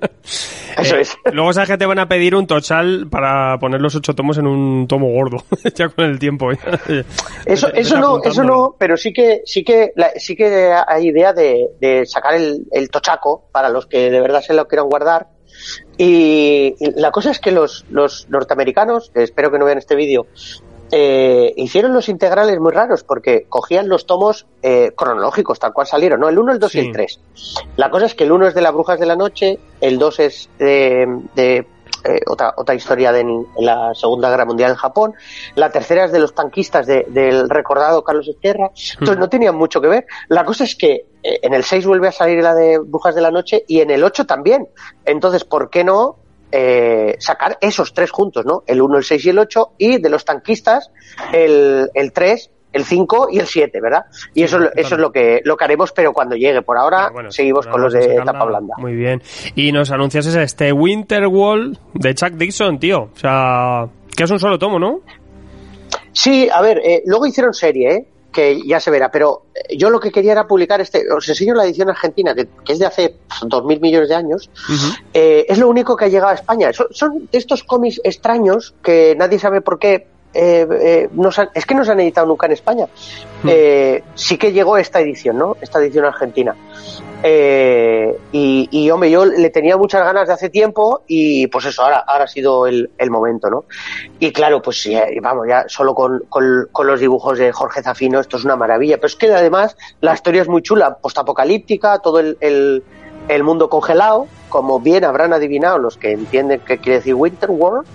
[0.77, 1.17] Eso es.
[1.33, 4.47] Luego sabes que te van a pedir un total para poner los ocho tomos en
[4.49, 5.37] un tomo gordo,
[5.75, 6.51] ya con el tiempo.
[7.47, 11.33] Eso, eso no, eso no, pero sí que, sí que, la- sí que hay idea
[11.33, 15.29] de, de sacar el, el tochaco para los que de verdad se lo quieran guardar.
[15.97, 20.27] Y, y la cosa es que los, los norteamericanos, espero que no vean este vídeo,
[20.97, 26.21] eh, hicieron los integrales muy raros porque cogían los tomos eh, cronológicos, tal cual salieron,
[26.21, 26.29] ¿no?
[26.29, 27.21] El 1, el 2 y el 3.
[27.77, 30.21] La cosa es que el 1 es de las brujas de la noche, el 2
[30.21, 31.67] es de, de,
[32.05, 35.15] eh, otra, otra historia de en la Segunda Guerra Mundial en Japón,
[35.55, 39.81] la tercera es de los tanquistas de- del recordado Carlos Ezquerra, entonces no tenían mucho
[39.81, 40.07] que ver.
[40.29, 43.21] La cosa es que eh, en el 6 vuelve a salir la de Brujas de
[43.23, 44.69] la Noche y en el 8 también.
[45.05, 46.17] Entonces, ¿por qué no
[46.53, 48.63] eh, sacar esos tres juntos, ¿no?
[48.67, 50.91] El 1, el 6 y el 8 y de los tanquistas
[51.33, 54.05] el, el 3 el 5 y el 7, ¿verdad?
[54.35, 56.61] Y eso, eso es lo que, lo que haremos, pero cuando llegue.
[56.63, 58.75] Por ahora Ah, bueno, seguimos con los de tapa blanda.
[58.79, 59.23] Muy bien.
[59.55, 63.11] Y nos anuncias este Winter Wall de Chuck Dixon, tío.
[63.15, 65.01] O sea, que es un solo tomo, ¿no?
[66.13, 68.07] Sí, a ver, eh, luego hicieron serie, ¿eh?
[68.35, 71.55] que ya se verá, pero eh, yo lo que quería era publicar este, os enseño
[71.55, 73.17] la edición argentina, que, que es de hace
[73.47, 74.51] dos mil millones de años,
[75.15, 76.73] eh, es lo único que ha llegado a España.
[76.73, 80.09] Son, son de estos cómics extraños que nadie sabe por qué.
[80.35, 82.87] Eh, eh, no se han- es que no se han editado nunca en España.
[83.47, 85.57] Eh, sí que llegó esta edición, ¿no?
[85.61, 86.55] Esta edición argentina.
[88.33, 92.05] Y, y, hombre, yo le tenía muchas ganas de hace tiempo y pues eso, ahora,
[92.07, 93.65] ahora ha sido el, el momento, ¿no?
[94.19, 98.21] Y claro, pues sí, vamos, ya solo con, con, con los dibujos de Jorge Zafino,
[98.21, 98.97] esto es una maravilla.
[98.97, 102.83] Pero es que además la historia es muy chula, postapocalíptica, todo el, el,
[103.29, 107.87] el mundo congelado, como bien habrán adivinado los que entienden qué quiere decir Winter World.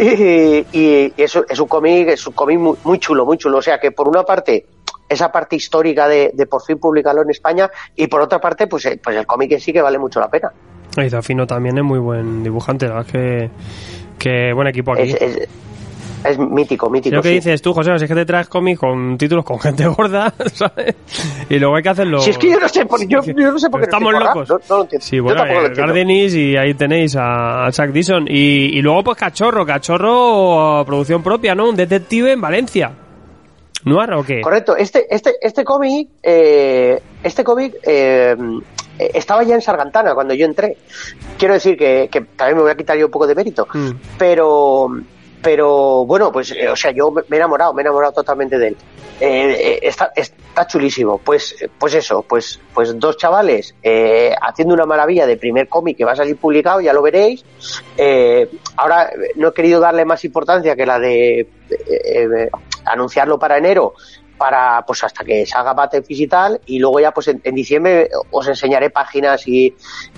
[0.00, 3.58] Y, y eso es un cómic, es un cómic muy, muy chulo, muy chulo.
[3.58, 4.66] O sea que por una parte,
[5.08, 8.86] esa parte histórica de, de por fin publicarlo en España, y por otra parte, pues,
[8.86, 10.52] eh, pues el cómic en sí que vale mucho la pena.
[10.96, 13.50] Y Zafino también es muy buen dibujante, la verdad es que,
[14.18, 15.10] que buen equipo aquí.
[15.10, 15.48] Es, es,
[16.24, 17.16] es mítico, mítico.
[17.16, 17.34] Lo que sí.
[17.36, 20.94] dices tú, José, es que te traes cómics con títulos con gente gorda, ¿sabes?
[21.48, 22.20] Y luego hay que hacerlo.
[22.20, 24.48] Si es que yo no sé por, yo, yo no sé por qué Estamos locos.
[24.48, 25.06] No, no lo entiendo.
[25.06, 25.72] Sí, bueno, eh.
[25.74, 28.26] Gardenis y ahí tenéis a, a Chuck Dixon.
[28.28, 31.68] Y, y luego, pues Cachorro, Cachorro, producción propia, ¿no?
[31.68, 32.92] Un detective en Valencia.
[33.84, 34.40] ¿Noir o qué?
[34.42, 34.76] Correcto.
[34.76, 38.36] Este, este, este cómic, eh, este cómic eh,
[38.98, 40.76] estaba ya en Sargantana cuando yo entré.
[41.38, 43.66] Quiero decir que, que también me voy a quitar yo un poco de mérito.
[43.72, 43.90] Mm.
[44.18, 44.88] Pero,
[45.42, 48.68] pero bueno, pues, eh, o sea, yo me he enamorado, me he enamorado totalmente de
[48.68, 48.76] él.
[49.20, 51.18] Eh, eh, está, está chulísimo.
[51.18, 53.74] Pues, pues eso, pues, pues dos chavales
[54.42, 57.44] haciendo una maravilla de primer cómic que va a salir publicado, ya lo veréis.
[58.76, 61.48] Ahora no he querido darle más importancia que la de
[62.84, 63.94] anunciarlo para enero
[64.40, 68.48] para pues hasta que salga Battlefield y y luego ya pues en, en diciembre os
[68.48, 69.66] enseñaré páginas y,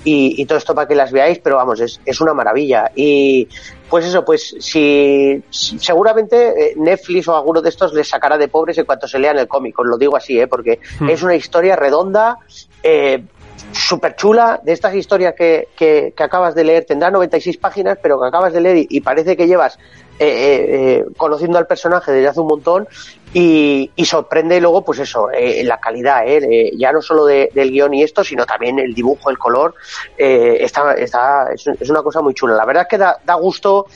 [0.05, 3.49] y, y todo esto para que las veáis pero vamos es, es una maravilla y
[3.93, 8.79] pues eso pues si, seguramente eh, Netflix o alguno de estos les sacará de pobres
[8.79, 11.11] en cuanto se lean el cómic os lo digo así eh porque Hmm.
[11.11, 12.39] es una historia redonda
[12.83, 13.23] eh,
[13.71, 18.19] súper chula de estas historias que, que, que acabas de leer tendrá 96 páginas pero
[18.19, 19.79] que acabas de leer y, y parece que llevas
[20.23, 20.67] eh, eh,
[20.99, 22.87] eh, conociendo al personaje desde hace un montón
[23.35, 25.29] y, y sorprende luego pues eso
[25.65, 29.31] la calidad eh, ya no solo de- del guion y esto sino también el dibujo
[29.31, 29.75] el color
[30.17, 33.87] está, está es, una cosa muy chula la verdad es que da, da gusto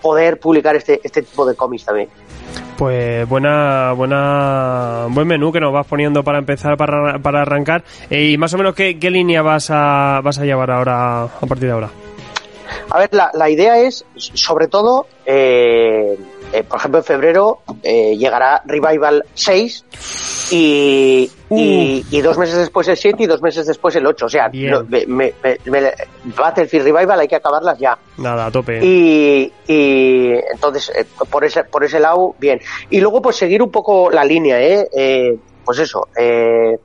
[0.00, 2.08] poder publicar este, este tipo de cómics también.
[2.76, 7.84] Pues buena, buena, buen menú que nos vas poniendo para empezar, para, para arrancar.
[8.10, 11.68] Y más o menos, ¿qué, qué línea vas a, vas a llevar ahora, a partir
[11.68, 11.88] de ahora?
[12.90, 16.18] A ver, la, la idea es, sobre todo, eh,
[16.52, 19.84] eh, por ejemplo, en febrero eh, llegará Revival 6
[20.50, 24.26] y, y, y dos meses después el 7 y dos meses después el 8.
[24.26, 25.34] O sea, no, me, me-
[25.64, 25.92] me-
[26.36, 27.98] Battlefield Revival hay que acabarlas ya.
[28.18, 28.80] Nada, a tope.
[28.84, 32.60] Y, y entonces, eh, por ese, por ese lado, bien.
[32.90, 34.88] Y luego, pues seguir un poco la línea, ¿eh?
[34.92, 36.78] Eh, pues eso, eh,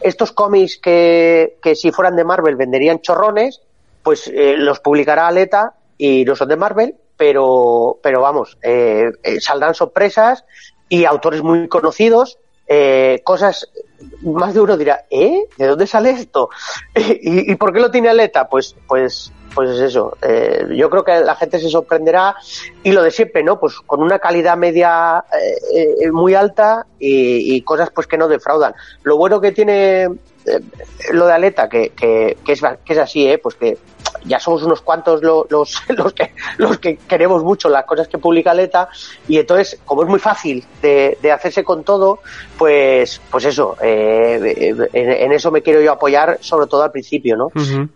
[0.00, 3.60] estos cómics que, que si fueran de Marvel venderían chorrones,
[4.02, 9.40] pues eh, los publicará Aleta y no son de Marvel, pero, pero vamos, eh, eh,
[9.40, 10.44] saldrán sorpresas
[10.88, 13.70] y autores muy conocidos, eh, cosas,
[14.22, 15.46] más de uno dirá, ¿eh?
[15.56, 16.48] ¿De dónde sale esto?
[16.94, 18.48] ¿Y, y por qué lo tiene Aleta?
[18.48, 20.16] Pues, pues, pues es eso.
[20.22, 22.34] eh, yo creo que la gente se sorprenderá
[22.82, 23.60] y lo de siempre, ¿no?
[23.60, 25.24] Pues con una calidad media
[25.74, 28.74] eh, eh, muy alta y, y cosas pues que no defraudan.
[29.02, 30.60] Lo bueno que tiene eh,
[31.12, 33.38] lo de Aleta, que, que, que, es, que es así, ¿eh?
[33.38, 33.76] Pues que
[34.24, 38.18] ya somos unos cuantos lo- los, los, que, los que queremos mucho las cosas que
[38.18, 38.88] publica Aleta
[39.28, 42.20] y entonces, como es muy fácil de, de hacerse con todo,
[42.58, 47.36] pues, pues eso, eh, en, en eso me quiero yo apoyar, sobre todo al principio,
[47.36, 47.48] ¿no?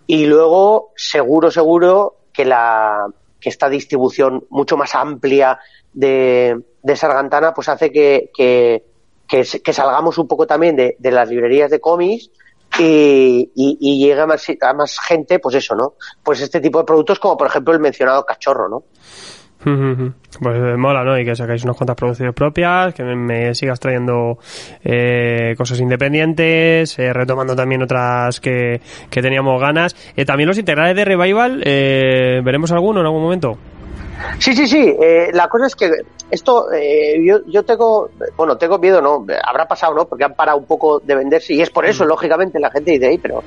[0.07, 3.07] Y luego, seguro, seguro que la
[3.41, 5.59] que esta distribución mucho más amplia
[5.93, 8.83] de, de Sargantana pues hace que, que,
[9.29, 12.31] que, que salgamos un poco también de, de las librerías de cómics
[12.79, 15.95] y, y, y llegue a más, a más gente, pues eso, ¿no?
[16.23, 18.85] Pues este tipo de productos como por ejemplo el mencionado cachorro, ¿no?
[20.39, 21.19] Pues eh, mola, ¿no?
[21.19, 24.39] Y que sacáis unas cuantas producciones propias, que me, me sigas trayendo
[24.85, 29.97] eh, cosas independientes, eh, retomando también otras que, que teníamos ganas.
[30.15, 33.59] Eh, también los integrales de Revival, eh, ¿veremos alguno en algún momento?
[34.39, 34.95] Sí, sí, sí.
[35.01, 35.91] eh, la cosa es que
[36.31, 39.25] esto, eh, yo, yo tengo, bueno, tengo miedo, ¿no?
[39.45, 40.07] Habrá pasado, ¿no?
[40.07, 43.09] Porque han parado un poco de venderse y es por eso, lógicamente, la gente dice,
[43.09, 43.43] "Ey, pero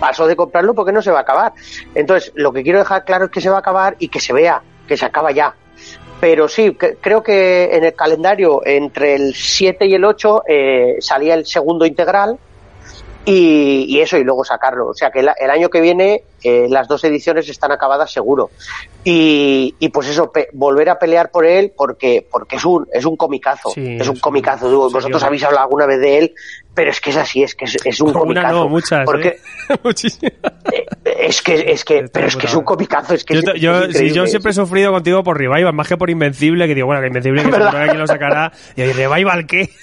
[0.00, 1.52] paso de comprarlo porque no se va a acabar.
[1.94, 4.32] Entonces, lo que quiero dejar claro es que se va a acabar y que se
[4.32, 5.54] vea, que se acaba ya.
[6.20, 10.96] Pero sí, que- creo que en el calendario entre el 7 y el 8 eh,
[11.00, 12.38] salía el segundo integral
[13.26, 14.88] y, y eso, y luego sacarlo.
[14.88, 18.50] O sea que el, el año que viene eh, las dos ediciones están acabadas seguro.
[19.02, 23.04] Y, y pues eso, pe- volver a pelear por él porque porque es un es
[23.04, 23.70] un comicazo.
[23.70, 24.68] Sí, es un comicazo.
[24.68, 26.34] sí, Vosotros habéis hablado alguna vez de él,
[26.74, 28.52] pero es que es así, es que es, es un Una comicazo.
[28.54, 29.40] no, muchas, porque ¿eh?
[30.72, 30.86] Eh,
[31.28, 33.84] es que es que pero es que es un comicazo, es que Yo, es, yo-
[33.84, 37.00] es yo siempre he sufrido contigo por Revival, más que por Invencible, que digo, bueno,
[37.02, 37.50] que Invencible que
[37.92, 38.52] que lo sacará.
[38.76, 39.68] Y ahí, ¿Revival qué?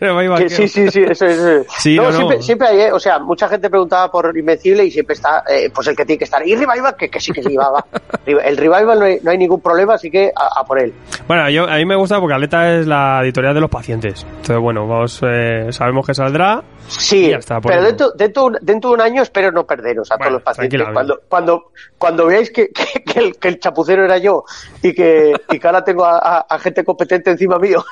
[0.00, 0.50] ¿Revival Que qué?
[0.50, 1.38] sí, sí, sí, eso es.
[1.38, 1.66] eso es.
[1.78, 2.16] Sí, no, no, no.
[2.16, 2.92] Siempre, siempre hay, ¿eh?
[2.92, 6.18] o sea, mucha gente preguntaba por Invencible y siempre está, eh, pues el que tiene
[6.18, 6.46] que estar.
[6.46, 6.96] ¿Y Revival?
[6.96, 7.84] Que, que sí, que sí, va, va.
[8.26, 10.92] El Revival no hay, no hay ningún problema, así que a, a por él.
[11.26, 14.24] Bueno, yo, a mí me gusta porque Aleta es la editorial de los pacientes.
[14.28, 16.62] Entonces, bueno, vamos, eh, sabemos que saldrá.
[16.88, 20.24] Sí, ya está, pero dentro, dentro, dentro de un año espero no perderos a Bueno,
[20.24, 20.82] todos los pacientes.
[20.92, 24.44] Cuando, cuando, cuando veáis que, que, que el, que el chapucero era yo
[24.82, 27.84] y que, y que ahora tengo a, a- a gente competente encima mío,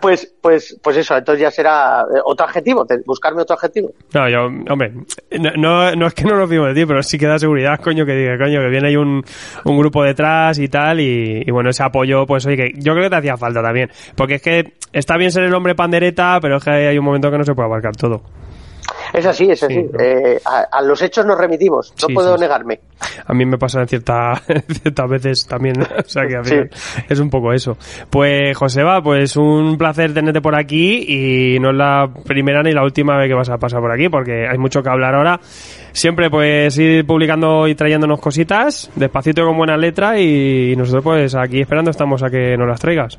[0.00, 3.90] pues, pues, pues eso, entonces ya será eh, otro adjetivo, buscarme otro adjetivo.
[4.14, 4.92] No, yo, hombre,
[5.38, 7.78] no, no, no es que no lo fío de ti, pero sí que da seguridad,
[7.80, 9.22] coño, que diga, coño, que viene ahí un,
[9.64, 13.04] un grupo detrás y tal, y, y bueno, ese apoyo, pues oye, que yo creo
[13.04, 13.90] que te hacía falta también.
[14.16, 17.30] Porque es que está bien ser el hombre pandereta, pero es que hay un momento
[17.30, 18.22] que no se puede abarcar todo.
[19.12, 19.74] Es así, es así.
[19.74, 19.98] Sí, ¿no?
[20.00, 22.80] Eh, a, a los hechos nos remitimos, no Sí, puedo sí, negarme.
[23.26, 24.34] A mí me pasa en cierta,
[24.82, 26.50] ciertas veces también, o sea que al Sí.
[26.50, 26.70] final
[27.08, 27.76] es un poco eso.
[28.08, 32.82] Pues Joseba, pues un placer tenerte por aquí y no es la primera ni la
[32.84, 35.40] última vez que vas a pasar por aquí porque hay mucho que hablar ahora.
[35.92, 41.60] Siempre pues ir publicando y trayéndonos cositas, despacito con buena letra y nosotros pues aquí
[41.60, 43.18] esperando estamos a que nos las traigas.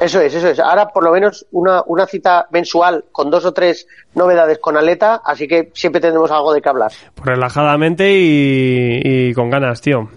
[0.00, 0.60] Eso es, eso es.
[0.60, 5.22] Ahora por lo menos una, una cita mensual con dos o tres novedades con Aleta,
[5.24, 6.92] así que siempre tendremos algo de qué hablar.
[7.14, 10.08] Pues relajadamente y, y con ganas, tío.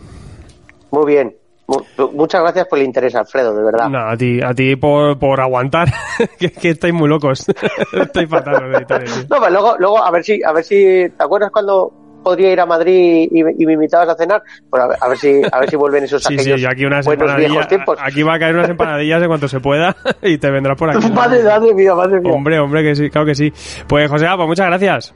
[0.91, 1.35] Muy bien.
[1.67, 3.87] Mu- muchas gracias por el interés, Alfredo, de verdad.
[3.89, 5.87] No, a ti, a ti por, por aguantar,
[6.39, 7.45] que, que estáis muy locos.
[7.93, 9.23] Estoy fatal los editores, tío.
[9.29, 11.91] No, pues luego, luego a ver si, a ver si, ¿te acuerdas cuando
[12.23, 14.41] podría ir a Madrid y, y me invitabas a cenar?
[14.69, 16.69] Pues a ver, a ver si, a ver si vuelven esos Sí, sí, aquellos yo
[16.69, 17.97] aquí unas buenos viejos tiempos.
[18.01, 21.09] Aquí va a caer unas empanadillas en cuanto se pueda y te vendrás por aquí.
[21.11, 22.31] Madre, madre mía, madre mía.
[22.31, 23.51] Hombre, hombre, que sí, claro que sí.
[23.87, 25.13] Pues José, pues muchas gracias.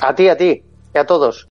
[0.00, 0.62] A ti, a ti,
[0.94, 1.44] y a todos.